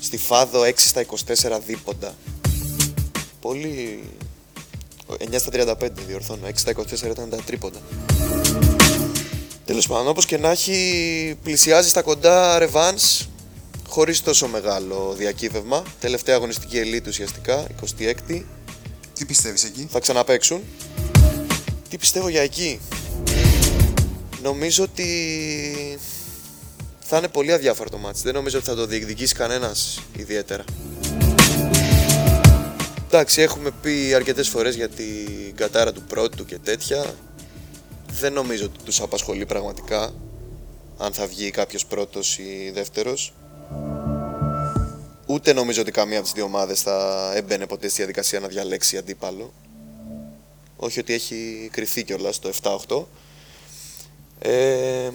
Στη 0.00 0.16
Φάδο 0.16 0.62
6 0.62 0.72
στα 0.76 1.04
24 1.26 1.60
δίποντα. 1.66 2.14
Πολύ... 3.40 4.04
9 5.18 5.38
στα 5.38 5.50
35 5.52 5.88
διορθώνω, 6.06 6.46
6 6.46 6.50
στα 6.54 6.72
24 6.72 7.10
ήταν 7.10 7.30
τα 7.30 7.36
τρίποντα. 7.36 7.78
Τέλος 9.64 9.86
πάντων, 9.86 10.08
όπως 10.08 10.26
και 10.26 10.38
να 10.38 10.50
έχει, 10.50 11.36
πλησιάζει 11.42 11.88
στα 11.88 12.02
κοντά 12.02 12.58
Revans 12.60 13.26
χωρίς 13.88 14.22
τόσο 14.22 14.48
μεγάλο 14.48 15.14
διακύβευμα. 15.16 15.82
Τελευταία 16.00 16.34
αγωνιστική 16.34 16.78
ελίτ 16.78 17.06
ουσιαστικά, 17.06 17.66
26η. 17.98 18.42
Τι 19.12 19.24
πιστεύεις 19.24 19.64
εκεί; 19.64 19.88
Θα 19.90 20.00
ξαναπαίξουν. 20.00 20.60
Τι 21.88 21.98
πιστεύω 21.98 22.28
για 22.28 22.42
εκεί; 22.42 22.80
Νομίζω 24.42 24.84
ότι 24.84 25.08
θα 27.00 27.16
είναι 27.16 27.28
πολύ 27.28 27.52
αδιάφορο 27.52 27.90
το 27.90 27.98
μάτς. 27.98 28.22
Δεν 28.22 28.34
νομίζω 28.34 28.58
ότι 28.58 28.66
θα 28.66 28.74
το 28.74 28.86
διεκδικήσει 28.86 29.34
κανένας 29.34 30.02
ιδιαίτερα. 30.16 30.64
Εντάξει, 33.06 33.42
έχουμε 33.42 33.70
πει 33.82 34.14
αρκετές 34.14 34.48
φορές 34.48 34.74
για 34.74 34.88
την 34.88 35.54
κατάρα 35.54 35.92
του 35.92 36.02
πρώτου 36.02 36.44
και 36.44 36.58
τέτοια. 36.58 37.14
Δεν 38.20 38.32
νομίζω 38.32 38.64
ότι 38.64 38.84
τους 38.84 39.00
απασχολεί 39.00 39.46
πραγματικά 39.46 40.12
αν 40.98 41.12
θα 41.12 41.26
βγει 41.26 41.50
κάποιος 41.50 41.86
πρώτος 41.86 42.38
ή 42.38 42.70
δεύτερος. 42.74 43.34
Ούτε 45.26 45.52
νομίζω 45.52 45.80
ότι 45.80 45.90
καμία 45.90 46.16
από 46.16 46.24
τις 46.24 46.34
δύο 46.34 46.44
ομάδες 46.44 46.80
θα 46.80 47.30
έμπαινε 47.34 47.66
ποτέ 47.66 47.88
στη 47.88 47.96
διαδικασία 47.96 48.40
να 48.40 48.48
διαλέξει 48.48 48.96
αντίπαλο. 48.96 49.52
Όχι 50.76 51.00
ότι 51.00 51.12
έχει 51.12 51.68
κρυθεί 51.72 52.04
κιόλας 52.04 52.38
το 52.38 52.52
7-8. 52.62 53.04
Ε, 54.38 55.10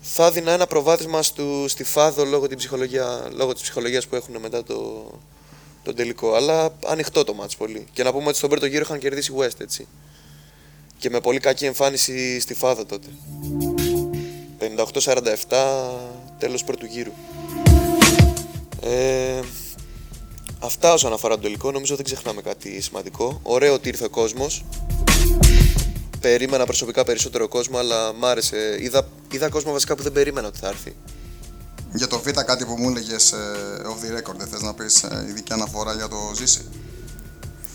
θα 0.00 0.26
έδινα 0.26 0.52
ένα 0.52 0.66
προβάδισμα 0.66 1.22
στο, 1.22 1.64
στη 1.68 1.84
Φάδο 1.84 2.24
λόγω, 2.24 2.46
την 2.46 2.56
ψυχολογία, 2.56 3.28
λόγω 3.32 3.52
της 3.52 3.62
ψυχολογίας 3.62 4.06
που 4.06 4.16
έχουν 4.16 4.36
μετά 4.40 4.62
το, 4.62 5.10
τον 5.82 5.94
τελικό. 5.94 6.34
Αλλά 6.34 6.74
ανοιχτό 6.86 7.24
το 7.24 7.34
μάτς 7.34 7.56
πολύ. 7.56 7.86
Και 7.92 8.02
να 8.02 8.12
πούμε 8.12 8.28
ότι 8.28 8.36
στον 8.36 8.50
πρώτο 8.50 8.66
γύρο 8.66 8.82
είχαν 8.82 8.98
κερδίσει 8.98 9.32
West, 9.36 9.60
έτσι. 9.60 9.86
Και 10.98 11.10
με 11.10 11.20
πολύ 11.20 11.38
κακή 11.38 11.64
εμφάνιση 11.64 12.40
στη 12.40 12.54
Φάδο 12.54 12.84
τότε. 12.84 13.08
58-47 14.58 15.34
τέλος 16.38 16.64
πρώτου 16.64 16.86
γύρου. 16.86 17.12
Ε, 18.84 19.40
αυτά 20.58 20.92
όσον 20.92 21.12
αφορά 21.12 21.34
τον 21.34 21.42
τελικό, 21.42 21.70
νομίζω 21.70 21.96
δεν 21.96 22.04
ξεχνάμε 22.04 22.42
κάτι 22.42 22.80
σημαντικό. 22.80 23.40
Ωραίο 23.42 23.74
ότι 23.74 23.88
ήρθε 23.88 24.04
ο 24.04 24.10
κόσμος. 24.10 24.64
Περίμενα 26.20 26.64
προσωπικά 26.64 27.04
περισσότερο 27.04 27.48
κόσμο, 27.48 27.78
αλλά 27.78 28.12
μ' 28.12 28.24
άρεσε. 28.24 28.76
Είδα, 28.80 29.08
είδα 29.30 29.48
κόσμο 29.48 29.72
βασικά 29.72 29.94
που 29.94 30.02
δεν 30.02 30.12
περίμενα 30.12 30.46
ότι 30.46 30.58
θα 30.58 30.68
έρθει. 30.68 30.96
Για 31.94 32.06
το 32.06 32.18
Β 32.18 32.30
κάτι 32.30 32.64
που 32.64 32.74
μου 32.78 32.88
έλεγες 32.88 33.34
off 33.82 34.04
the 34.04 34.18
record, 34.18 34.36
δεν 34.36 34.46
θες 34.46 34.60
να 34.60 34.74
πεις 34.74 35.02
ε, 35.02 35.26
ειδική 35.28 35.52
αναφορά 35.52 35.94
για 35.94 36.08
το 36.08 36.16
Ζήση; 36.36 36.68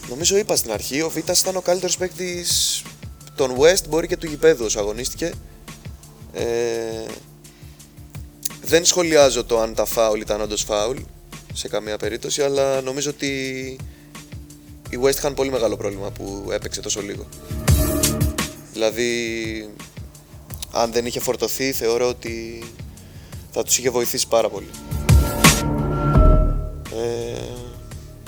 Νομίζω 0.09 0.37
είπα 0.37 0.55
στην 0.55 0.71
αρχή, 0.71 1.01
ο 1.01 1.09
Β 1.09 1.17
ήταν 1.17 1.55
ο 1.55 1.61
καλύτερος 1.61 1.97
παίκτης 1.97 2.81
των 3.35 3.55
West, 3.57 3.83
μπορεί 3.89 4.07
και 4.07 4.17
του 4.17 4.27
γηπέδου 4.27 4.65
όσο 4.65 4.79
αγωνίστηκε. 4.79 5.33
Ε, 6.33 6.43
δεν 8.67 8.85
σχολιάζω 8.85 9.43
το 9.43 9.59
αν 9.59 9.73
τα 9.73 9.85
φάουλ 9.85 10.19
ήταν 10.19 10.41
όντως 10.41 10.63
φάουλ 10.63 10.97
σε 11.53 11.67
καμία 11.67 11.97
περίπτωση, 11.97 12.41
αλλά 12.41 12.81
νομίζω 12.81 13.09
ότι 13.09 13.27
οι 14.89 14.99
West 15.01 15.15
είχαν 15.15 15.33
πολύ 15.33 15.51
μεγάλο 15.51 15.77
πρόβλημα 15.77 16.11
που 16.11 16.47
έπαιξε 16.51 16.81
τόσο 16.81 17.01
λίγο. 17.01 17.27
Δηλαδή, 18.73 19.69
αν 20.71 20.91
δεν 20.91 21.05
είχε 21.05 21.19
φορτωθεί, 21.19 21.71
θεωρώ 21.71 22.07
ότι 22.07 22.63
θα 23.51 23.63
τους 23.63 23.77
είχε 23.77 23.89
βοηθήσει 23.89 24.27
πάρα 24.27 24.49
πολύ. 24.49 24.69
Ε, 26.93 27.41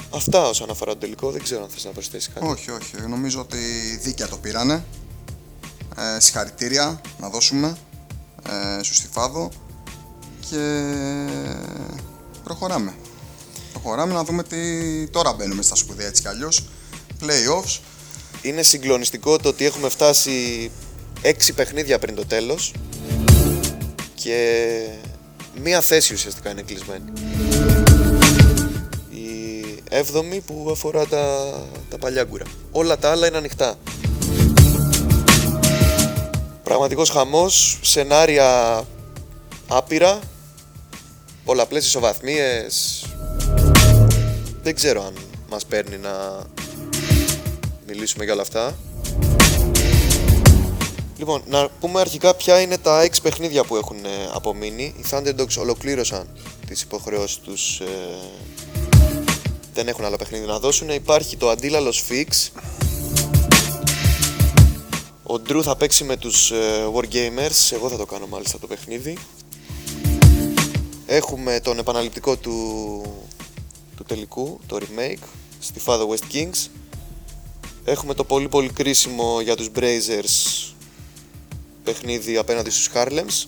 αυτά 0.10 0.48
όσον 0.48 0.70
αφορά 0.70 0.92
το 0.92 0.98
τελικό, 0.98 1.32
δεν 1.32 1.44
ξέρω 1.44 1.64
αν 1.64 1.70
θες 1.70 1.86
να 1.86 1.92
προσθέσεις 1.92 2.34
κάτι. 2.34 2.46
Όχι, 2.48 2.72
όχι. 2.72 3.08
Νομίζω 3.08 3.40
ότι 3.40 3.58
δίκαια 4.02 4.28
το 4.28 4.38
πήρανε. 4.38 4.84
Ε, 5.98 6.20
συγχαρητήρια 6.20 7.02
να 7.20 7.30
δώσουμε 7.30 7.78
ε, 8.50 8.84
στο 8.84 8.94
Στιφάδο 8.94 9.52
και 10.50 10.84
προχωράμε. 12.44 12.94
Προχωράμε 13.72 14.14
να 14.14 14.24
δούμε 14.24 14.44
τι 14.44 14.58
τώρα 15.08 15.34
μπαίνουμε 15.34 15.62
στα 15.62 15.76
σπουδαία 15.76 16.08
έτσι 16.08 16.22
κι 16.22 16.28
αλλιώς. 16.28 16.64
Playoffs. 17.22 17.80
Είναι 18.42 18.62
συγκλονιστικό 18.62 19.38
το 19.38 19.50
ότι 19.50 19.66
έχουμε 19.66 19.90
φτάσει 19.90 20.72
6 21.24 21.30
παιχνίδια 21.56 22.00
πριν 22.00 22.16
το 22.16 22.26
τέλος 22.26 22.74
και 24.14 24.70
μία 25.62 25.82
θέση 25.82 26.14
ουσιαστικά 26.14 26.52
είναι 26.52 26.62
κλεισμένη. 26.62 27.12
Η 29.10 29.64
έβδομη 29.90 30.42
που 30.42 30.68
αφορά 30.72 31.06
τα, 31.06 31.54
τα 31.90 31.98
παλιά 31.98 32.24
γκουρα. 32.24 32.46
Όλα 32.72 32.98
τα 32.98 33.12
άλλα 33.12 33.28
είναι 33.28 33.38
ανοιχτά. 33.38 33.76
Πραγματικός 36.64 37.10
χαμός, 37.10 37.80
σενάρια 37.82 38.84
άπειρα, 39.68 40.20
πολλαπλές 41.46 41.86
ισοβαθμίες. 41.86 43.06
Δεν 44.64 44.76
ξέρω 44.76 45.04
αν 45.04 45.14
μας 45.50 45.66
παίρνει 45.66 45.98
να 45.98 46.44
μιλήσουμε 47.88 48.24
για 48.24 48.34
όλα 48.34 48.42
αυτά. 48.42 48.78
Λοιπόν, 51.18 51.44
να 51.48 51.70
πούμε 51.80 52.00
αρχικά 52.00 52.36
ποια 52.36 52.62
είναι 52.62 52.78
τα 52.78 53.06
6 53.06 53.10
παιχνίδια 53.22 53.64
που 53.64 53.76
έχουν 53.76 54.06
ε, 54.06 54.10
απομείνει. 54.34 54.94
Οι 54.98 55.06
Thunderdogs 55.12 55.58
ολοκλήρωσαν 55.60 56.28
τις 56.68 56.82
υποχρεώσεις 56.82 57.38
τους. 57.38 57.80
Ε, 57.80 57.86
δεν 59.74 59.88
έχουν 59.88 60.06
άλλα 60.06 60.16
παιχνίδια 60.16 60.48
να 60.48 60.60
δώσουν. 60.60 60.90
Υπάρχει 60.90 61.38
το 61.38 61.50
αντίλαλος 61.50 62.04
Fix. 62.10 62.62
Ο 65.24 65.34
Drew 65.48 65.62
θα 65.64 65.76
παίξει 65.76 66.04
με 66.04 66.18
τους 66.18 66.52
ε, 66.52 66.56
Wargamers. 66.94 67.72
Εγώ 67.74 67.90
θα 67.90 67.98
το 67.98 68.06
κάνω 68.06 68.28
μάλιστα 68.28 68.60
το 68.60 68.68
παιχνίδι. 68.68 69.18
Έχουμε 71.12 71.60
τον 71.60 71.80
επαναληπτικό 71.80 72.36
του, 72.38 73.02
του 73.96 74.04
τελικού, 74.04 74.60
το 74.68 74.78
remake, 74.80 75.28
στη 75.60 75.82
Father 75.86 76.08
West 76.08 76.34
Kings. 76.34 76.68
Έχουμε 77.86 78.14
το 78.14 78.24
πολύ 78.24 78.48
πολύ 78.48 78.70
κρίσιμο 78.70 79.42
για 79.42 79.56
τους 79.56 79.72
Brazers 79.76 80.66
παιχνίδι 81.84 82.38
απέναντι 82.38 82.70
στους 82.70 82.90
Harlems. 82.94 83.48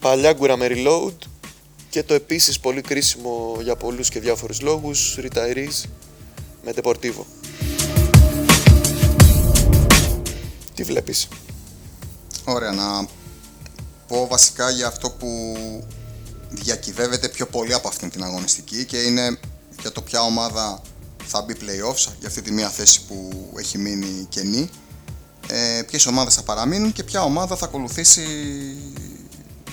Παλιάγκουρα 0.00 0.56
με 0.56 0.66
reload 0.70 1.14
και 1.90 2.02
το 2.02 2.14
επίσης 2.14 2.60
πολύ 2.60 2.80
κρίσιμο 2.80 3.58
για 3.62 3.76
πολλούς 3.76 4.08
και 4.08 4.20
διάφορους 4.20 4.60
λόγους 4.60 5.18
Retirees 5.20 5.88
με 6.64 6.72
Deportivo. 6.74 7.24
Τι 10.74 10.82
βλέπεις; 10.82 11.28
Ωραία, 12.44 12.72
να 12.72 13.06
πω 14.08 14.26
βασικά 14.26 14.70
για 14.70 14.86
αυτό 14.86 15.10
που 15.10 15.54
διακυβεύεται 16.52 17.28
πιο 17.28 17.46
πολύ 17.46 17.74
από 17.74 17.88
αυτήν 17.88 18.10
την 18.10 18.24
αγωνιστική 18.24 18.84
και 18.84 18.96
είναι 18.96 19.38
για 19.80 19.92
το 19.92 20.02
ποια 20.02 20.20
ομάδα 20.20 20.82
θα 21.26 21.42
μπει 21.42 21.56
playoffs 21.60 22.12
για 22.18 22.28
αυτή 22.28 22.42
τη 22.42 22.52
μία 22.52 22.68
θέση 22.68 23.00
που 23.08 23.30
έχει 23.58 23.78
μείνει 23.78 24.26
κενή 24.28 24.70
ε, 25.48 25.82
ποιες 25.86 26.06
ομάδες 26.06 26.34
θα 26.34 26.42
παραμείνουν 26.42 26.92
και 26.92 27.04
ποια 27.04 27.22
ομάδα 27.22 27.56
θα 27.56 27.64
ακολουθήσει 27.64 28.26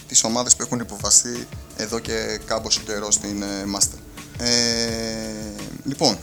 τις 0.07 0.23
ομάδες 0.23 0.55
που 0.55 0.63
έχουν 0.63 0.79
υποβαστεί 0.79 1.47
εδώ 1.77 1.99
και 1.99 2.39
κάμποσο 2.45 2.81
καιρό 2.85 3.11
στην 3.11 3.41
ε, 3.41 3.65
Master. 3.75 3.99
Ε, 4.37 4.47
λοιπόν, 5.83 6.17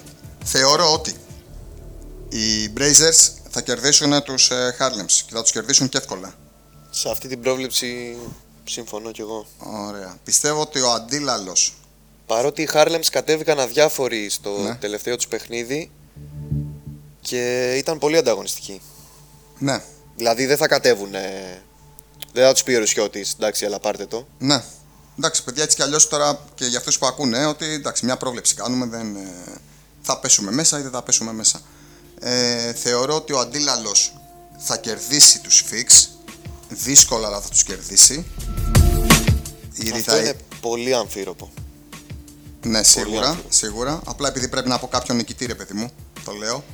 θεωρώ 0.45 0.93
ότι 0.93 1.15
οι 2.29 2.73
Brazers 2.77 3.31
θα 3.51 3.61
κερδίσουν 3.61 4.23
τους 4.23 4.51
ε, 4.51 4.77
Harlems 4.79 5.23
και 5.27 5.35
θα 5.35 5.43
τους 5.43 5.53
κερδίσουν 5.53 5.89
και 5.89 5.99
εύκολα. 5.99 6.35
Σε 6.91 7.11
αυτή 7.11 7.29
την 7.29 7.41
πρόβλεψη 7.41 8.17
συμφωνώ 8.69 9.11
κι 9.11 9.21
εγώ. 9.21 9.47
Ωραία. 9.59 10.17
Πιστεύω 10.25 10.61
ότι 10.61 10.81
ο 10.81 10.91
αντίλαλος 10.93 11.75
Παρότι 12.27 12.63
οι 12.63 12.69
Harlems 12.73 13.05
κατέβηκαν 13.11 13.61
αδιάφοροι 13.61 14.29
στο 14.31 14.59
Ναι. 14.63 14.75
τελευταίο 14.75 15.17
τους 15.17 15.29
παιχνίδι 15.29 15.91
και 17.21 17.73
ήταν 17.77 17.99
πολύ 17.99 18.17
ανταγωνιστικοί. 18.17 18.81
Ναι, 19.59 19.83
Δηλαδή 20.17 20.47
δεν 20.47 20.57
θα 20.57 20.69
κατέβουν. 20.69 21.11
Δεν 22.33 22.45
θα 22.47 22.53
τους 22.53 22.63
πει 22.63 22.75
ο 22.75 22.79
Ρουσιώτης, 22.79 23.33
εντάξει, 23.33 23.65
αλλά 23.65 23.79
πάρτε 23.81 24.07
το. 24.07 24.27
ναι. 24.39 24.63
Εντάξει, 25.19 25.45
παιδιά, 25.45 25.63
έτσι 25.63 25.77
κι 25.77 25.83
αλλιώς 25.83 26.09
τώρα 26.09 26.39
και 26.55 26.65
για 26.65 26.79
αυτούς 26.79 26.99
που 26.99 27.07
ακούνε, 27.07 27.47
ότι 27.47 27.67
εντάξει, 27.67 28.05
μια 28.05 28.17
πρόβλεψη 28.17 28.55
κάνουμε, 28.55 28.87
δεν, 28.87 29.17
ε, 29.17 29.31
θα 30.03 30.19
πέσουμε 30.19 30.51
μέσα 30.53 30.79
ή 30.79 30.83
δεν 30.83 30.91
θα 30.91 31.03
πέσουμε 31.03 31.33
μέσα. 31.33 31.61
Ε, 32.21 32.73
θεωρώ 32.73 33.15
ότι 33.15 33.33
ο 33.33 33.39
αντίλαλος 33.39 34.13
θα 34.59 34.77
κερδίσει 34.77 35.41
τους 35.41 35.65
Fix. 35.71 36.09
Δύσκολα, 36.69 37.27
αλλά 37.27 37.41
θα 37.41 37.49
τους 37.49 37.63
κερδίσει. 37.63 38.15
Η 39.73 39.83
Αυτό 39.83 39.95
Ριταϊ- 39.97 40.21
είναι 40.23 40.37
πολύ 40.61 40.95
αμφίροπο. 40.95 41.51
Ναι, 42.63 42.83
σίγουρα, 42.83 43.27
άνθρωποι. 43.29 43.55
σίγουρα. 43.55 44.01
Απλά 44.05 44.29
επειδή 44.29 44.49
πρέπει 44.49 44.69
να 44.69 44.79
πω 44.79 44.87
κάποιον 44.87 45.17
νικητή, 45.17 45.47
ρε 45.47 45.55
παιδί 45.55 45.75
μου, 45.75 45.91
το 46.25 46.33
λέω. 46.33 46.65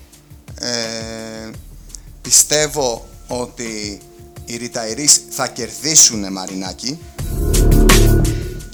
Ε, 0.61 1.51
πιστεύω 2.23 3.09
ότι 3.29 4.01
οι 4.45 4.57
Ριταϊρείς 4.57 5.21
θα 5.31 5.49
κερδίσουν 5.49 6.33
Μαρινάκι 6.33 6.99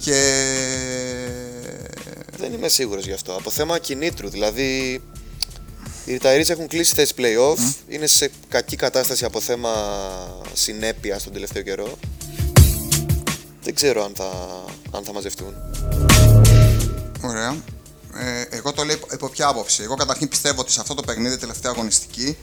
και 0.01 0.21
Δεν 2.39 2.53
είμαι 2.53 2.69
σίγουρος 2.69 3.05
γι' 3.07 3.13
αυτό. 3.13 3.33
Από 3.35 3.51
θέμα 3.51 3.79
κινήτρου, 3.79 4.29
δηλαδή 4.29 5.03
οι 6.09 6.19
Retirees 6.23 6.49
έχουν 6.49 6.67
κλείσει 6.67 6.95
θέση 6.95 7.13
play-off, 7.17 7.75
είναι 7.89 8.07
σε 8.07 8.31
κακή 8.49 8.77
κατάσταση 8.77 9.25
από 9.25 9.41
θέμα 9.41 9.71
συνέπεια 10.53 11.21
τον 11.25 11.33
τελευταίο 11.33 11.63
καιρό. 11.63 11.99
Δεν 13.63 13.75
ξέρω 13.75 14.05
αν 14.05 14.13
θα, 14.17 14.31
αν 14.91 15.05
θα 15.05 15.13
μαζευτούν. 15.13 15.55
Ωραία. 17.23 17.57
Ε, 18.15 18.57
εγώ 18.57 18.73
το 18.73 18.85
λέω 18.85 18.95
υπό- 18.97 19.13
υπό 19.13 19.29
ποια 19.29 19.49
άποψη. 19.49 19.83
Εγώ 19.83 19.95
καταρχήν 19.95 20.29
πιστεύω 20.29 20.61
ότι 20.61 20.73
σε 20.73 20.81
αυτό 20.81 20.95
το 20.95 21.03
παιχνίδι, 21.03 21.37
τελευταία 21.37 21.71
αγωνιστική, 21.75 22.37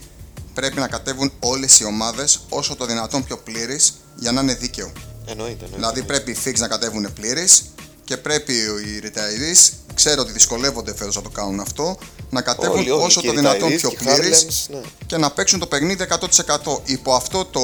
πρέπει 0.54 0.80
να 0.80 0.88
κατέβουν 0.88 1.32
όλες 1.40 1.80
οι 1.80 1.86
ομάδες 1.86 2.40
όσο 2.50 2.76
το 2.76 2.86
δυνατόν 2.86 3.24
πιο 3.24 3.38
πλήρε 3.38 3.76
για 4.16 4.32
να 4.32 4.42
είναι 4.42 4.54
δίκαιο. 4.54 4.92
Εννοείται, 5.28 5.52
εννοείται. 5.52 5.76
Δηλαδή 5.76 6.04
πρέπει 6.04 6.32
οι 6.32 6.38
Fix 6.46 6.54
να 6.58 6.68
κατέβουν 6.68 7.14
πλήρε 7.14 7.46
και 8.04 8.18
πρέπει 8.18 8.54
οι 8.54 9.02
retirees, 9.04 9.70
ξέρω 9.96 10.22
ότι 10.22 10.32
δυσκολεύονται 10.32 10.96
φέτος 10.96 11.16
να 11.16 11.22
το 11.22 11.30
κάνουν 11.30 11.60
αυτό, 11.60 11.98
να 12.30 12.42
κατέβουν 12.42 12.78
Όλοι, 12.78 12.92
όλοι, 12.92 13.04
όσο 13.04 13.22
και 13.22 13.28
το 13.28 13.34
οι 13.34 13.36
δυνατόν 13.36 13.70
retirees 13.70 13.78
πιο 13.78 13.90
και 13.90 13.96
οι 13.96 14.06
πλήρε 14.06 14.30
Harlems, 14.30 14.66
ναι. 14.70 14.82
και 15.06 15.18
να 15.18 15.32
παίξουν 15.32 15.60
το 15.60 15.68
παιχνίδι 15.68 16.06
100%. 16.10 16.80
Υπό 16.84 17.14
αυτό 17.14 17.46
το 17.46 17.62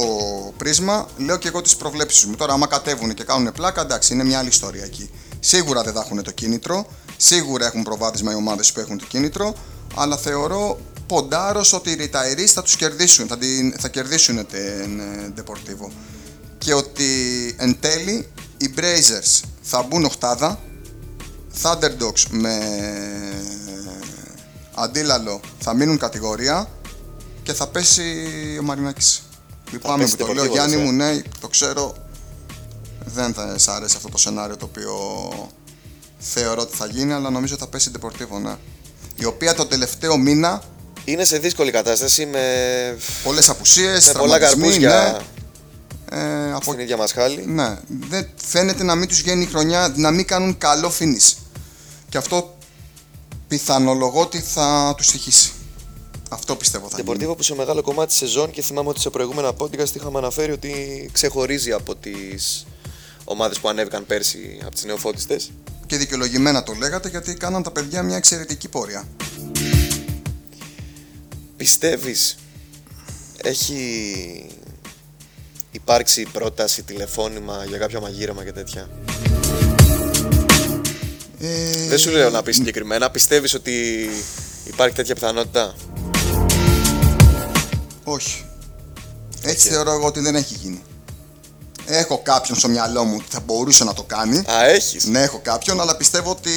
πρίσμα 0.57 1.07
λέω 1.17 1.37
και 1.37 1.47
εγώ 1.47 1.61
τις 1.61 1.75
προβλέψεις 1.75 2.25
μου. 2.25 2.35
Τώρα, 2.35 2.53
άμα 2.53 2.67
κατέβουν 2.67 3.13
και 3.13 3.23
κάνουν 3.23 3.51
πλάκα, 3.51 3.81
εντάξει, 3.81 4.13
είναι 4.13 4.23
μια 4.23 4.39
άλλη 4.39 4.49
ιστορία 4.49 4.83
εκεί. 4.83 5.09
Σίγουρα 5.39 5.83
δεν 5.83 5.93
θα 5.93 6.01
έχουν 6.05 6.23
το 6.23 6.31
κίνητρο, 6.31 6.85
σίγουρα 7.17 7.65
έχουν 7.65 7.83
προβάδισμα 7.83 8.31
οι 8.31 8.35
ομάδες 8.35 8.71
που 8.71 8.79
έχουν 8.79 8.97
το 8.97 9.05
κίνητρο, 9.05 9.55
αλλά 9.95 10.17
θεωρώ 10.17 10.79
ποντάρος 11.07 11.73
ότι 11.73 11.91
οι 11.91 11.97
retirees 11.99 12.45
θα 12.45 12.61
τους 12.61 12.75
κερδίσουν, 12.75 13.27
θα, 13.27 13.37
την, 13.37 13.75
θα 13.79 13.89
κερδίσουν 13.89 14.45
την 14.45 14.99
ε, 14.99 15.33
Deportivo. 15.37 15.91
Και 16.57 16.73
ότι 16.73 17.05
εν 17.57 17.77
τέλει 17.79 18.27
οι 18.57 18.73
Brazers 18.77 19.43
θα 19.61 19.81
μπουν 19.81 20.03
οχτάδα, 20.03 20.59
Thunderdogs 21.61 22.23
με 22.29 22.59
αντίλαλο 24.75 25.39
θα 25.59 25.73
μείνουν 25.73 25.97
κατηγορία 25.97 26.69
και 27.43 27.53
θα 27.53 27.67
πέσει 27.67 28.03
ο 28.59 28.63
Μαρινάκης. 28.63 29.23
Λυπάμαι 29.71 30.03
πέσει 30.03 30.15
που 30.15 30.25
το 30.25 30.31
Deportivo, 30.31 30.35
λέω 30.35 30.45
Γιάννη 30.45 30.75
λες, 30.75 30.83
ε. 30.83 30.85
μου, 30.85 30.91
ναι, 30.91 31.21
το 31.39 31.47
ξέρω. 31.47 31.95
Δεν 33.05 33.33
θα 33.33 33.57
σ' 33.57 33.67
άρεσε 33.67 33.97
αυτό 33.97 34.09
το 34.09 34.17
σενάριο 34.17 34.57
το 34.57 34.65
οποίο 34.65 34.93
θεωρώ 36.17 36.61
ότι 36.61 36.75
θα 36.75 36.85
γίνει, 36.85 37.13
αλλά 37.13 37.29
νομίζω 37.29 37.55
θα 37.57 37.67
πέσει 37.67 37.89
η 37.89 37.91
Deportivo, 37.99 38.41
ναι. 38.41 38.55
Η 39.15 39.25
οποία 39.25 39.53
το 39.53 39.65
τελευταίο 39.65 40.17
μήνα, 40.17 40.61
Είναι 41.05 41.25
σε 41.25 41.37
δύσκολη 41.37 41.71
κατάσταση 41.71 42.25
με, 42.25 42.41
πολλές 43.23 43.49
απουσίες, 43.49 44.07
με 44.07 44.13
πολλά 44.19 44.37
τραυματισμοί, 44.37 44.83
καρπούζια 44.85 45.25
ναι. 46.11 46.17
Ε, 46.17 46.51
από 46.53 46.63
στην 46.63 46.79
ίδια 46.79 46.97
μας 46.97 47.11
χάλη. 47.11 47.45
Ναι, 47.47 47.77
δεν 48.09 48.27
φαίνεται 48.35 48.83
να 48.83 48.95
μην 48.95 49.07
τους 49.07 49.21
βγαίνει 49.21 49.43
η 49.43 49.45
χρονιά, 49.45 49.93
να 49.95 50.11
μην 50.11 50.25
κάνουν 50.25 50.57
καλό 50.57 50.91
finish. 50.99 51.35
Και 52.11 52.17
αυτό 52.17 52.57
πιθανολογώ 53.47 54.21
ότι 54.21 54.39
θα 54.39 54.93
τους 54.97 55.05
στοιχήσει. 55.05 55.51
Αυτό 56.29 56.55
πιστεύω 56.55 56.89
θα 56.89 57.01
γίνει. 57.01 57.17
Deportivo 57.19 57.37
που 57.37 57.43
σε 57.43 57.55
μεγάλο 57.55 57.81
κομμάτι 57.81 58.07
της 58.07 58.17
σεζόν 58.17 58.51
και 58.51 58.61
θυμάμαι 58.61 58.89
ότι 58.89 58.99
σε 58.99 59.09
προηγούμενα 59.09 59.53
podcast 59.57 59.95
είχαμε 59.95 60.17
αναφέρει 60.17 60.51
ότι 60.51 61.09
ξεχωρίζει 61.11 61.71
από 61.71 61.95
τις 61.95 62.65
ομάδες 63.23 63.59
που 63.59 63.69
ανέβηκαν 63.69 64.05
πέρσι 64.05 64.59
από 64.61 64.71
τις 64.71 64.83
νεοφώτιστες. 64.83 65.51
Και 65.85 65.97
δικαιολογημένα 65.97 66.63
το 66.63 66.73
λέγατε 66.73 67.09
γιατί 67.09 67.33
κάναν 67.33 67.63
τα 67.63 67.71
παιδιά 67.71 68.03
μια 68.03 68.15
εξαιρετική 68.15 68.67
πορεία. 68.67 69.07
Πιστεύεις 71.57 72.37
έχει 73.43 74.45
υπάρξει 75.71 76.23
πρόταση, 76.31 76.83
τηλεφώνημα 76.83 77.65
για 77.65 77.77
κάποιο 77.77 78.01
μαγείρεμα 78.01 78.43
και 78.43 78.51
τέτοια; 78.51 78.89
Ε, 81.41 81.87
Δεν 81.87 81.97
σου 81.97 82.09
λέω 82.09 82.29
να 82.29 82.43
πεις 82.43 82.55
συγκεκριμένα. 82.55 83.09
Πιστεύεις 83.09 83.53
ότι 83.53 83.71
υπάρχει 84.63 84.95
τέτοια 84.95 85.13
πιθανότητα; 85.15 85.75
Όχι. 88.03 88.45
Έτσι 89.41 89.69
θεωρώ 89.69 89.91
εγώ 89.91 90.05
ότι 90.05 90.19
δεν 90.19 90.35
έχει 90.35 90.53
γίνει. 90.61 90.81
Έχω 91.85 92.21
κάποιον 92.23 92.57
στο 92.57 92.67
μυαλό 92.67 93.03
μου 93.03 93.15
ότι 93.19 93.27
θα 93.29 93.39
μπορούσε 93.39 93.83
να 93.83 93.93
το 93.93 94.03
κάνει. 94.03 94.37
Α, 94.37 94.65
έχεις. 94.65 95.05
Ναι, 95.05 95.21
έχω 95.21 95.39
κάποιον, 95.43 95.81
αλλά 95.81 95.95
πιστεύω 95.97 96.31
ότι 96.31 96.51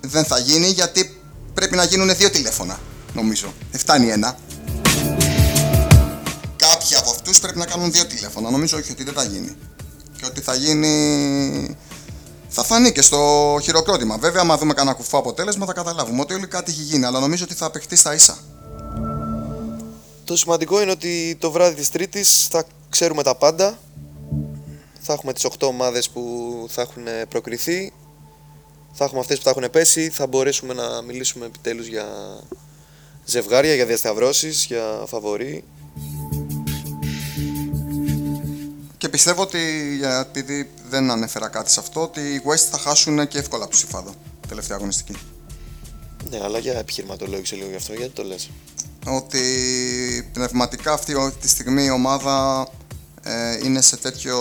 δεν 0.00 0.24
θα 0.24 0.38
γίνει 0.38 0.66
γιατί 0.66 1.20
πρέπει 1.54 1.76
να 1.76 1.84
γίνουν 1.84 2.16
δύο 2.16 2.30
τηλέφωνα. 2.30 2.80
Νομίζω. 3.14 3.54
Δεν 3.70 3.80
φτάνει 3.80 4.10
ένα. 4.10 4.38
Κάποιοι 6.56 6.94
από 6.96 7.10
αυτούς 7.10 7.40
πρέπει 7.40 7.58
να 7.58 7.66
κάνουν 7.66 7.92
δύο 7.92 8.06
τηλέφωνα. 8.06 8.50
Νομίζω 8.50 8.78
όχι 8.78 8.92
ότι 8.92 9.04
δεν 9.04 9.14
θα 9.14 9.24
γίνει. 9.24 9.56
Και 10.18 10.24
ότι 10.26 10.40
θα 10.40 10.54
γίνει. 10.54 11.76
Θα 12.48 12.64
φανεί 12.64 12.92
και 12.92 13.02
στο 13.02 13.56
χειροκρότημα. 13.62 14.18
Βέβαια, 14.18 14.40
άμα 14.40 14.58
δούμε 14.58 14.74
κανένα 14.74 14.96
κουφό 14.96 15.18
αποτέλεσμα, 15.18 15.66
θα 15.66 15.72
καταλάβουμε 15.72 16.20
ότι 16.20 16.34
όλοι 16.34 16.46
κάτι 16.46 16.70
έχει 16.70 16.82
γίνει. 16.82 17.04
Αλλά 17.04 17.20
νομίζω 17.20 17.44
ότι 17.44 17.54
θα 17.54 17.70
παιχτεί 17.70 17.96
στα 17.96 18.14
ίσα. 18.14 18.38
Το 20.24 20.36
σημαντικό 20.36 20.82
είναι 20.82 20.90
ότι 20.90 21.36
το 21.40 21.50
βράδυ 21.50 21.74
της 21.74 21.90
Τρίτης 21.90 22.46
θα 22.50 22.64
ξέρουμε 22.88 23.22
τα 23.22 23.34
πάντα. 23.34 23.78
Θα 25.00 25.12
έχουμε 25.12 25.32
τις 25.32 25.44
8 25.44 25.66
ομάδες 25.66 26.08
που 26.10 26.22
θα 26.70 26.82
έχουν 26.82 27.04
προκριθεί. 27.28 27.92
Θα 28.92 29.04
έχουμε 29.04 29.20
αυτές 29.20 29.38
που 29.38 29.44
θα 29.44 29.50
έχουν 29.50 29.70
πέσει. 29.70 30.10
Θα 30.10 30.26
μπορέσουμε 30.26 30.74
να 30.74 31.02
μιλήσουμε 31.02 31.46
επιτέλους 31.46 31.86
για 31.86 32.06
ζευγάρια, 33.24 33.74
για 33.74 33.86
διασταυρώσεις, 33.86 34.64
για 34.64 35.02
φαβορί. 35.06 35.64
Πιστεύω 39.18 39.42
ότι, 39.42 39.94
για- 39.96 40.18
επειδή 40.18 40.70
δεν 40.88 41.10
ανέφερα 41.10 41.48
κάτι 41.48 41.70
σε 41.70 41.80
αυτό, 41.80 42.02
ότι 42.02 42.20
οι 42.20 42.42
West 42.44 42.66
θα 42.70 42.78
χάσουν 42.78 43.28
και 43.28 43.38
εύκολα 43.38 43.62
από 43.64 43.72
του 43.72 43.78
Σιφάδο. 43.78 44.14
Τελευταία 44.48 44.76
αγωνιστική. 44.76 45.16
Ναι, 46.30 46.40
αλλά 46.42 46.58
για 46.58 46.78
επιχειρηματολόγησε 46.78 47.56
λίγο 47.56 47.68
γι' 47.68 47.76
αυτό, 47.76 47.92
γιατί 47.92 48.12
το 48.12 48.22
λες; 48.22 48.50
Ότι 49.06 49.42
πνευματικά 50.32 50.92
αυτή 50.92 51.14
τη 51.40 51.48
στιγμή 51.48 51.84
η 51.84 51.90
ομάδα 51.90 52.68
ε, 53.22 53.58
είναι 53.64 53.80
σε 53.82 53.96
τέτοιο 53.96 54.38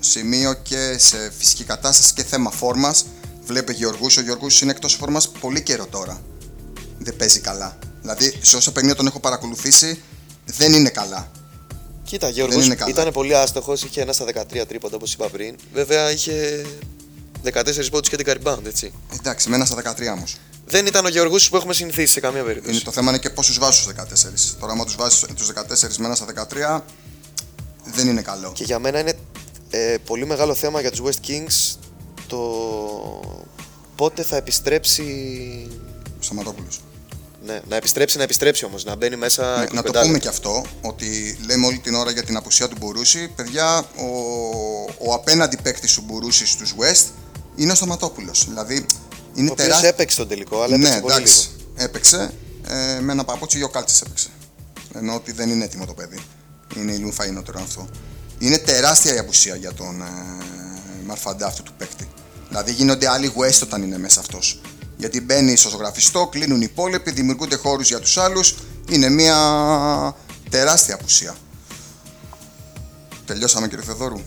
σημείο 0.00 0.54
και 0.54 0.96
σε 0.98 1.32
φυσική 1.38 1.64
κατάσταση 1.64 2.12
και 2.14 2.22
θέμα 2.24 2.50
φόρμας. 2.50 3.06
Βλέπει 3.44 3.72
Γιωργούς, 3.72 4.16
ο 4.16 4.20
Γιωργούς 4.20 4.60
είναι 4.60 4.70
εκτός 4.70 4.94
φόρμας 4.94 5.28
πολύ 5.28 5.62
καιρό 5.62 5.86
τώρα. 5.86 6.22
Δεν 6.98 7.16
παίζει 7.16 7.40
καλά. 7.40 7.78
Δηλαδή, 8.00 8.38
σε 8.42 8.56
όσα 8.56 8.72
παιχνίδια 8.72 8.96
τον 8.96 9.06
έχω 9.06 9.20
παρακολουθήσει, 9.20 10.02
δεν 10.44 10.72
είναι 10.72 10.88
καλά. 10.88 11.30
Κοίτα, 12.06 12.26
Δεν 12.26 12.34
Γιώργος 12.34 12.64
είναι 12.66 12.74
καλά. 12.74 12.90
ήταν 12.90 13.12
πολύ 13.12 13.34
άστοχος, 13.36 13.82
είχε 13.82 14.00
ένα 14.00 14.12
στα 14.12 14.24
13 14.24 14.64
τρίποντα 14.68 14.96
όπως 14.96 15.12
είπα 15.12 15.28
πριν. 15.28 15.56
Βέβαια 15.72 16.10
είχε 16.10 16.66
14 17.42 17.90
πόντους 17.90 18.08
και 18.08 18.16
την 18.16 18.26
rebound, 18.42 18.64
έτσι. 18.66 18.92
Εντάξει, 19.18 19.48
με 19.48 19.54
ένα 19.56 19.64
στα 19.64 19.74
13 19.74 20.12
όμως. 20.12 20.36
Δεν 20.66 20.86
ήταν 20.86 21.04
ο 21.04 21.08
Γεωργούς 21.08 21.48
που 21.48 21.56
έχουμε 21.56 21.74
συνηθίσει 21.74 22.12
σε 22.12 22.20
καμία 22.20 22.42
περίπτωση. 22.42 22.74
Είναι, 22.74 22.84
το 22.84 22.90
θέμα 22.90 23.10
είναι 23.10 23.18
και 23.18 23.30
πόσους 23.30 23.58
βάζεις 23.58 23.80
στους 23.80 23.92
14. 23.92 24.56
Τώρα, 24.60 24.72
άμα 24.72 24.84
τους 24.84 24.94
βάζεις 24.96 25.24
τους 25.36 25.46
14 25.46 25.96
με 25.98 26.06
ένα 26.06 26.14
στα 26.14 26.24
13, 26.24 26.84
δεν 27.84 28.08
είναι 28.08 28.22
καλό. 28.22 28.52
Και 28.52 28.64
για 28.64 28.78
μένα 28.78 28.98
είναι 28.98 29.12
ε, 29.70 29.96
πολύ 30.06 30.26
μεγάλο 30.26 30.54
θέμα 30.54 30.80
για 30.80 30.90
τους 30.90 31.00
West 31.04 31.28
Kings 31.30 31.76
το 32.26 32.38
πότε 33.96 34.22
θα 34.22 34.36
επιστρέψει. 34.36 35.04
Σταματόπουλος. 36.20 36.80
Ναι, 37.46 37.60
να 37.68 37.76
επιστρέψει, 37.76 38.16
να 38.16 38.22
επιστρέψει 38.22 38.64
όμως, 38.64 38.84
να 38.84 38.94
μπαίνει 38.96 39.16
μέσα. 39.16 39.58
Ναι, 39.58 39.66
να 39.72 39.82
το 39.82 39.98
25 39.98 40.02
πούμε 40.02 40.18
και 40.18 40.28
αυτό, 40.28 40.64
ότι 40.82 41.38
λέμε 41.46 41.66
όλη 41.66 41.78
την 41.78 41.94
ώρα 41.94 42.10
για 42.10 42.22
την 42.24 42.36
απουσία 42.36 42.68
του 42.68 42.76
Μπουρούση. 42.80 43.28
Παιδιά, 43.36 43.78
ο, 43.78 44.06
ο 44.98 45.14
απέναντι 45.14 45.56
παίκτης 45.62 45.94
του 45.94 46.02
Μπουρούση 46.06 46.46
στους 46.46 46.74
West 46.78 47.04
είναι 47.56 47.72
ο 47.72 47.74
Σταματόπουλος. 47.74 48.44
Δηλαδή, 48.48 48.86
είναι 49.34 49.48
Ο 49.48 49.52
οποίος 49.52 49.66
τεράστιο. 49.66 49.88
έπαιξε 49.88 50.16
τον 50.16 50.28
τελικό, 50.28 50.62
αλλά 50.62 50.76
Ναι, 50.76 50.88
έπαιξε 50.88 51.00
πολύ 51.00 51.14
λίγο. 51.14 51.22
εντάξει, 51.24 51.48
έπαιξε. 51.76 52.30
Ε, 52.68 53.00
με 53.00 53.12
ένα 53.12 53.24
παπούτσι 53.24 53.62
ο 53.62 53.68
Κάλτσες 53.68 54.00
έπαιξε. 54.00 54.28
Ενώ 54.94 55.14
ότι 55.14 55.32
δεν 55.32 55.50
είναι 55.50 55.64
έτοιμο 55.64 55.86
το 55.86 55.94
παιδί. 55.94 56.18
Είναι 56.76 56.92
η 56.92 56.96
Λούμφα 56.98 57.26
είναι 57.26 57.42
τώρα 57.42 57.60
αυτό. 57.60 57.88
Είναι 58.38 58.58
τεράστια 58.58 59.14
η 59.14 59.18
απουσία 59.18 59.56
για 59.56 59.72
τον 59.74 60.00
ε, 60.00 60.04
Μαρφαντά 61.06 61.46
αυτού 61.46 61.62
του 61.62 61.72
παίκτη. 61.78 62.08
Δηλαδή 62.48 62.72
γίνονται 62.72 63.08
άλλοι 63.08 63.32
West 63.36 63.60
όταν 63.62 63.82
είναι 63.82 63.98
μέσα 63.98 64.20
αυτός. 64.20 64.60
Γιατί 64.96 65.20
μπαίνει 65.20 65.56
στο 65.56 65.68
ζωγραφιστό, 65.68 66.26
κλείνουν 66.26 66.60
οι 66.60 66.66
υπόλοιποι, 66.70 67.10
δημιουργούνται 67.10 67.56
χώρους 67.56 67.88
για 67.88 68.00
τους 68.00 68.16
άλλους. 68.16 68.54
Είναι 68.88 69.08
μια 69.08 69.36
τεράστια 70.50 70.94
απουσία. 70.94 71.34
Τελειώσαμε 73.24 73.68
κύριε 73.68 73.84
Θεοδόρου. 73.84 74.20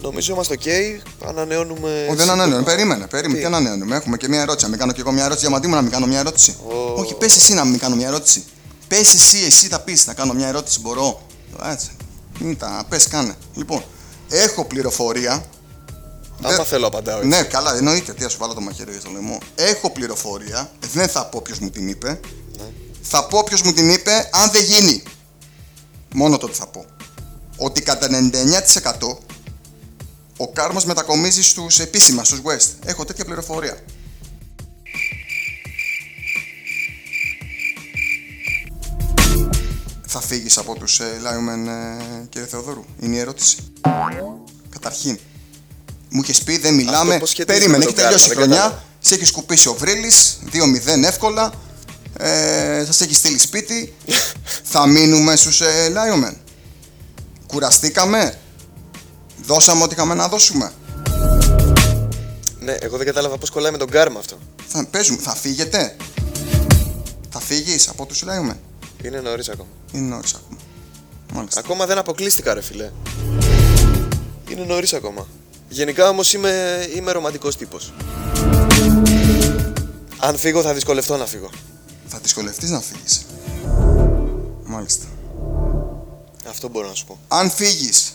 Νομίζω 0.00 0.32
είμαστε 0.32 0.54
οκ. 0.54 1.28
Ανανεώνουμε. 1.28 1.88
Όχι, 1.90 2.06
δεν 2.06 2.18
σύντομα. 2.18 2.32
ανανεώνουμε. 2.32 2.62
Περίμενε, 2.62 3.06
περίμενε. 3.06 3.34
Τι; 3.34 3.40
Τι 3.40 3.46
ανανεώνουμε; 3.46 3.96
Έχουμε 3.96 4.16
και 4.16 4.28
μια 4.28 4.40
ερώτηση. 4.40 4.64
Να 4.64 4.70
μην 4.70 4.78
κάνω 4.78 4.92
και 4.92 5.00
εγώ 5.00 5.12
μια 5.12 5.24
ερώτηση. 5.24 5.40
Διαμαντή 5.46 5.66
μου 5.66 5.74
να 5.74 5.82
μην 5.82 5.90
κάνω 5.90 6.06
μια 6.06 6.18
ερώτηση. 6.18 6.56
Ω. 6.66 7.00
Όχι, 7.00 7.14
πες 7.14 7.36
εσύ 7.36 7.54
να 7.54 7.64
μην 7.64 7.78
κάνω 7.78 7.96
μια 7.96 8.06
ερώτηση. 8.06 8.44
Πες 8.88 9.14
εσύ, 9.14 9.38
εσύ 9.46 9.66
θα 9.66 9.80
πεις 9.80 10.06
να 10.06 10.14
κάνω 10.14 10.32
μια 10.32 10.48
ερώτηση. 10.48 10.80
Μπορώ. 10.80 11.26
Έτσι. 11.70 11.90
Μην 12.38 12.58
τα 12.58 12.84
πες, 12.88 13.08
κάνε. 13.08 13.34
Λοιπόν, 13.54 13.84
έχω 14.28 14.64
πληροφορία 14.64 15.44
Άμα 16.42 16.56
Δεν- 16.56 16.64
θέλω 16.64 16.86
απαντάω 16.86 17.16
έτσι. 17.16 17.28
Ναι, 17.28 17.42
καλά, 17.42 17.76
εννοείται. 17.76 18.12
Τι, 18.12 18.24
ας 18.24 18.32
σου 18.32 18.38
βάλω 18.38 18.54
το 18.54 18.60
μαχαίρι 18.60 18.98
στο 19.00 19.10
λαιμό. 19.10 19.38
Έχω 19.54 19.90
πληροφορία. 19.90 20.70
Δεν 20.92 21.08
θα 21.08 21.26
πω 21.26 21.40
ποιος 21.42 21.58
μου 21.58 21.70
την 21.70 21.88
είπε. 21.88 22.20
Ναι. 22.58 22.64
Θα 23.02 23.26
πω 23.26 23.42
ποιος 23.44 23.62
μου 23.62 23.72
την 23.72 23.90
είπε 23.90 24.28
αν 24.32 24.50
δεν 24.50 24.62
γίνει. 24.62 25.02
Μόνο 26.14 26.38
τότε 26.38 26.52
θα 26.52 26.66
πω. 26.66 26.84
Ότι 27.56 27.82
κατά 27.82 28.06
99% 28.06 29.18
ο 30.36 30.48
Κάρμος 30.52 30.84
μετακομίζει 30.84 31.42
στους 31.42 31.78
επίσημα, 31.78 32.24
στους 32.24 32.40
West. 32.44 32.68
Έχω 32.84 33.04
τέτοια 33.04 33.24
πληροφορία. 33.24 33.76
Θα 40.06 40.20
φύγεις 40.20 40.58
από 40.58 40.74
τους 40.74 41.00
ε, 41.00 41.04
Lion 41.22 41.68
ε, 41.68 42.26
κύριε 42.28 42.46
Θεοδόρου. 42.46 42.84
Είναι 43.00 43.16
η 43.16 43.18
ερώτηση. 43.18 43.56
Καταρχήν, 44.70 45.18
μου 46.08 46.20
είχες 46.22 46.42
πει 46.42 46.58
δεν 46.58 46.74
μιλάμε. 46.74 47.18
πώς 47.18 47.28
σχετίζεται 47.30 47.58
Περίμενε, 47.58 47.78
με 47.78 47.84
έχει 47.84 47.94
τον 47.94 48.04
τελειώσει 48.04 48.24
η 48.24 48.28
Κάρμα, 48.28 48.44
δεν 48.44 48.52
χρονιά. 48.54 48.62
κατάλαβα. 48.62 48.86
Σε 49.00 49.14
έχει 49.14 49.24
σκουπίσει 49.24 49.68
ο 49.68 49.74
Βρύλη, 49.74 50.10
2-0 50.52 51.02
εύκολα. 51.04 51.52
Ε, 52.18 52.82
Σας 52.86 53.00
έχει 53.00 53.14
στείλει 53.14 53.38
σπίτι. 53.38 53.94
θα 54.72 54.86
μείνουμε 54.86 55.36
στους 55.36 55.60
ε, 55.60 55.92
Lion 55.94 56.32
Κουραστήκαμε. 57.46 58.38
Δώσαμε 59.44 59.82
ό,τι 59.82 59.94
είχαμε 59.94 60.14
να 60.14 60.28
δώσουμε. 60.28 60.72
Ναι, 62.60 62.72
εγώ 62.72 62.96
δεν 62.96 63.06
κατάλαβα 63.06 63.38
πώς 63.38 63.50
κολλάει 63.50 63.72
με 63.72 63.78
τον 63.78 63.90
κάρμα 63.90 64.18
αυτό. 64.18 64.38
Θα, 64.68 64.86
παίζουμε, 64.90 65.18
θα 65.22 65.34
φύγετε. 65.34 65.96
Θα 67.30 67.40
φύγεις 67.40 67.88
από 67.88 68.06
τους 68.06 68.24
Lion 68.24 68.54
Είναι 69.04 69.20
νωρίς 69.20 69.48
ακόμα. 69.48 69.68
Είναι 69.92 70.06
νωρίς 70.08 70.34
ακόμα. 70.34 70.60
Μάλιστα. 71.32 71.60
Ακόμα 71.60 71.86
δεν 71.86 71.98
αποκλείστηκα, 71.98 72.54
ρε 72.54 72.62
φιλέ. 72.62 72.90
Είναι 74.50 74.64
νωρίς 74.64 74.92
ακόμα. 74.92 75.26
Γενικά 75.68 76.08
όμως 76.08 76.32
είμαι, 76.32 76.86
είμαι 76.96 77.12
ρομαντικός 77.12 77.56
τύπος. 77.56 77.92
Αν 80.18 80.36
φύγω, 80.38 80.62
θα 80.62 80.74
δυσκολευτώ 80.74 81.16
να 81.16 81.26
φύγω. 81.26 81.50
Θα 82.06 82.18
δυσκολευτείς 82.22 82.70
να 82.70 82.80
φύγεις. 82.80 83.26
Μάλιστα. 84.64 85.04
Αυτό 86.48 86.68
μπορώ 86.68 86.88
να 86.88 86.94
σου 86.94 87.06
πω. 87.06 87.18
αν 87.28 87.50
φύγεις 87.50 88.12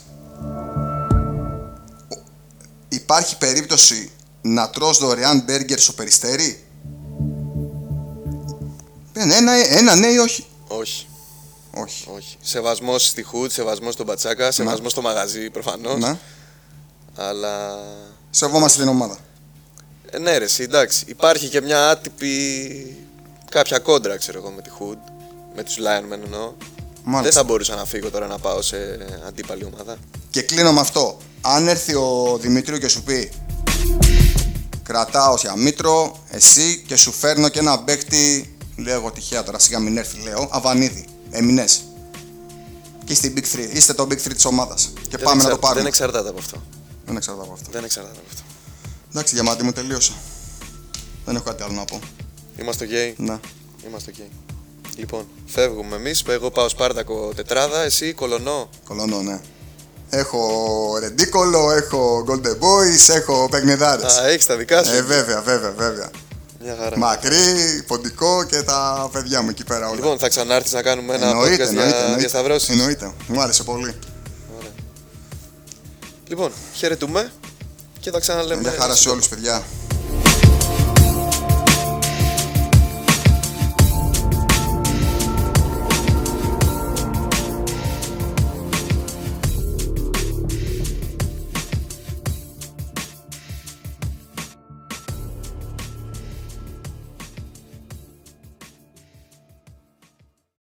ο- 2.08 2.24
υπάρχει 2.90 3.38
περίπτωση 3.38 4.12
να 4.42 4.70
τρως 4.70 4.98
δωρεάν 4.98 5.42
μπέργκερ 5.46 5.80
στο 5.80 5.94
περιστέρι; 5.94 6.64
Ένα, 9.14 9.36
ένα, 9.36 9.52
ένα 9.78 9.96
ναι 9.96 10.08
ή 10.08 10.18
όχι; 10.18 10.46
Όχι, 10.68 11.08
όχι 11.74 12.06
όχι. 12.16 12.38
Σεβασμός 12.42 13.06
στη 13.08 13.24
Χουτ, 13.24 13.52
σεβασμός 13.52 13.94
στον 13.94 14.06
Πατσάκα, 14.06 14.52
σεβασμός 14.52 14.92
στο 14.92 15.02
μαγαζί 15.02 15.50
προφανώς. 15.50 16.16
Ναι. 17.18 17.24
Αλλά. 17.24 17.78
σεβόμαστε 18.30 18.80
την 18.82 18.90
ομάδα 18.90 19.18
Ε, 20.12 20.18
ναι, 20.18 20.38
ρε, 20.38 20.44
εσύ, 20.44 20.64
εντάξει. 20.64 21.04
Υπάρχει 21.08 21.48
και 21.50 21.62
μια 21.62 21.90
άτυπη. 21.90 22.98
κάποια 23.50 23.80
κόντρα, 23.80 24.18
ξέρω 24.18 24.38
εγώ, 24.40 24.50
με 24.50 24.62
τη 24.62 24.70
Hood. 24.80 24.98
Με 25.56 25.64
τους 25.64 25.76
Lion 25.78 26.14
Men 26.14 26.20
εννοώ. 26.24 26.54
Δεν 27.06 27.14
Μάλιστα. 27.14 27.40
θα 27.42 27.46
μπορούσα 27.48 27.76
να 27.76 27.86
φύγω 27.86 28.10
τώρα 28.10 28.28
να 28.28 28.38
πάω 28.38 28.62
σε 28.62 28.78
αντίπαλη 29.28 29.64
ομάδα. 29.74 29.96
και 30.30 30.42
κλείνω 30.42 30.74
με 30.74 30.80
αυτό 30.80 31.18
αν 31.42 31.68
έρθει 31.68 31.94
ο 31.96 32.38
Δημητρίου 32.42 32.78
και 32.78 32.88
σου 32.88 33.04
πει 33.04 33.32
κρατάω 34.84 35.36
για 35.36 35.56
μήτρο 35.56 36.18
εσύ 36.30 36.84
και 36.88 36.96
σου 36.96 37.12
φέρνω 37.12 37.50
και 37.50 37.60
ένα 37.60 37.80
παίκτη 37.80 38.56
λέω 38.78 38.94
εγώ 38.96 39.12
τυχαία 39.12 39.44
τώρα 39.44 39.60
σιγά 39.60 39.80
μην 39.80 39.98
έρθει 39.98 40.22
λέω 40.24 40.48
Αβανίδη 40.52 41.06
Εμινές 41.32 41.82
και 43.06 43.14
είστε, 43.14 43.28
η 43.28 43.34
big 43.38 43.56
three, 43.56 43.70
είστε 43.74 43.94
το 43.94 44.04
big 44.04 44.14
3 44.14 44.34
της 44.34 44.46
ομάδας 44.46 44.92
και 45.10 45.18
Δεν 45.18 45.20
πάμε 45.26 45.36
να 45.36 45.42
εξα- 45.42 45.50
το 45.50 45.58
πάρουμε 45.58 45.80
Δεν 45.80 45.88
εξαρτάται 45.90 46.30
από 46.30 46.40
αυτό. 46.40 46.62
Δεν 47.06 47.16
εξαρτάται 47.16 47.46
από 47.46 47.54
αυτό. 47.54 47.70
Δεν 47.72 47.84
εξαρτάται 47.84 48.18
από 48.18 48.28
αυτό. 48.30 48.42
Εντάξει, 49.12 49.34
διαμάτι 49.34 49.64
μου 49.64 49.72
τελείωσα. 49.72 50.14
Δεν 51.26 51.36
έχω 51.36 51.44
κάτι 51.44 51.64
άλλο 51.64 51.74
να 51.74 51.86
πω. 51.86 52.00
Είμαστε 52.60 52.84
οκ. 52.84 53.20
Ναι. 53.20 53.40
Είμαστε 53.88 54.12
οκ. 54.18 54.26
Λοιπόν, 54.98 55.28
φεύγουμε 55.46 55.96
εμείς. 55.96 56.24
Εγώ 56.28 56.52
πάω 56.52 56.70
Σπάρτακο 56.70 57.32
τετράδα, 57.36 57.82
εσύ 57.82 58.14
κολονό. 58.14 58.70
Κολονό, 58.88 59.22
ναι. 59.22 59.40
Έχω 60.10 60.98
ρεντίκολο, 61.00 61.72
έχω 61.72 62.26
golden 62.30 62.52
boys, 62.64 63.16
έχω 63.16 63.48
παιχνιδάρε. 63.52 64.06
Α, 64.06 64.28
έχεις 64.28 64.46
τα 64.46 64.56
δικά 64.56 64.84
σου. 64.84 64.96
Ε, 64.96 65.02
βέβαια, 65.02 65.42
βέβαια, 65.42 65.72
βέβαια. 65.72 66.10
Μια 66.64 66.76
χαρά. 66.80 66.98
Μακρύ, 66.98 67.84
ποντικό 67.88 68.44
και 68.44 68.62
τα 68.62 69.10
παιδιά 69.12 69.42
μου 69.42 69.50
εκεί 69.50 69.64
πέρα 69.64 69.86
όλα. 69.88 69.96
Λοιπόν, 69.96 70.20
θα 70.20 70.30
ξανάρθεις 70.30 70.72
να 70.72 70.82
κάνουμε 70.82 71.16
ένα 71.16 71.28
εννοείται, 71.28 71.64
podcast 71.64 71.68
εννοείται, 71.68 71.90
για 71.90 71.98
εννοείται. 71.98 72.20
διασταυρώσεις. 72.20 72.70
εννοείται. 72.70 73.12
Μου 73.28 73.42
άρεσε 73.42 73.64
πολύ. 73.64 73.96
Λοιπόν, 76.34 76.52
χαιρετούμε 76.74 77.32
και 78.00 78.12
θα 78.12 78.20
ξαναλέμε. 78.20 78.62
Μια 78.62 78.76
χαρά 78.80 78.96
σε 78.96 79.10
όλους, 79.10 79.28
παιδιά. 79.28 79.64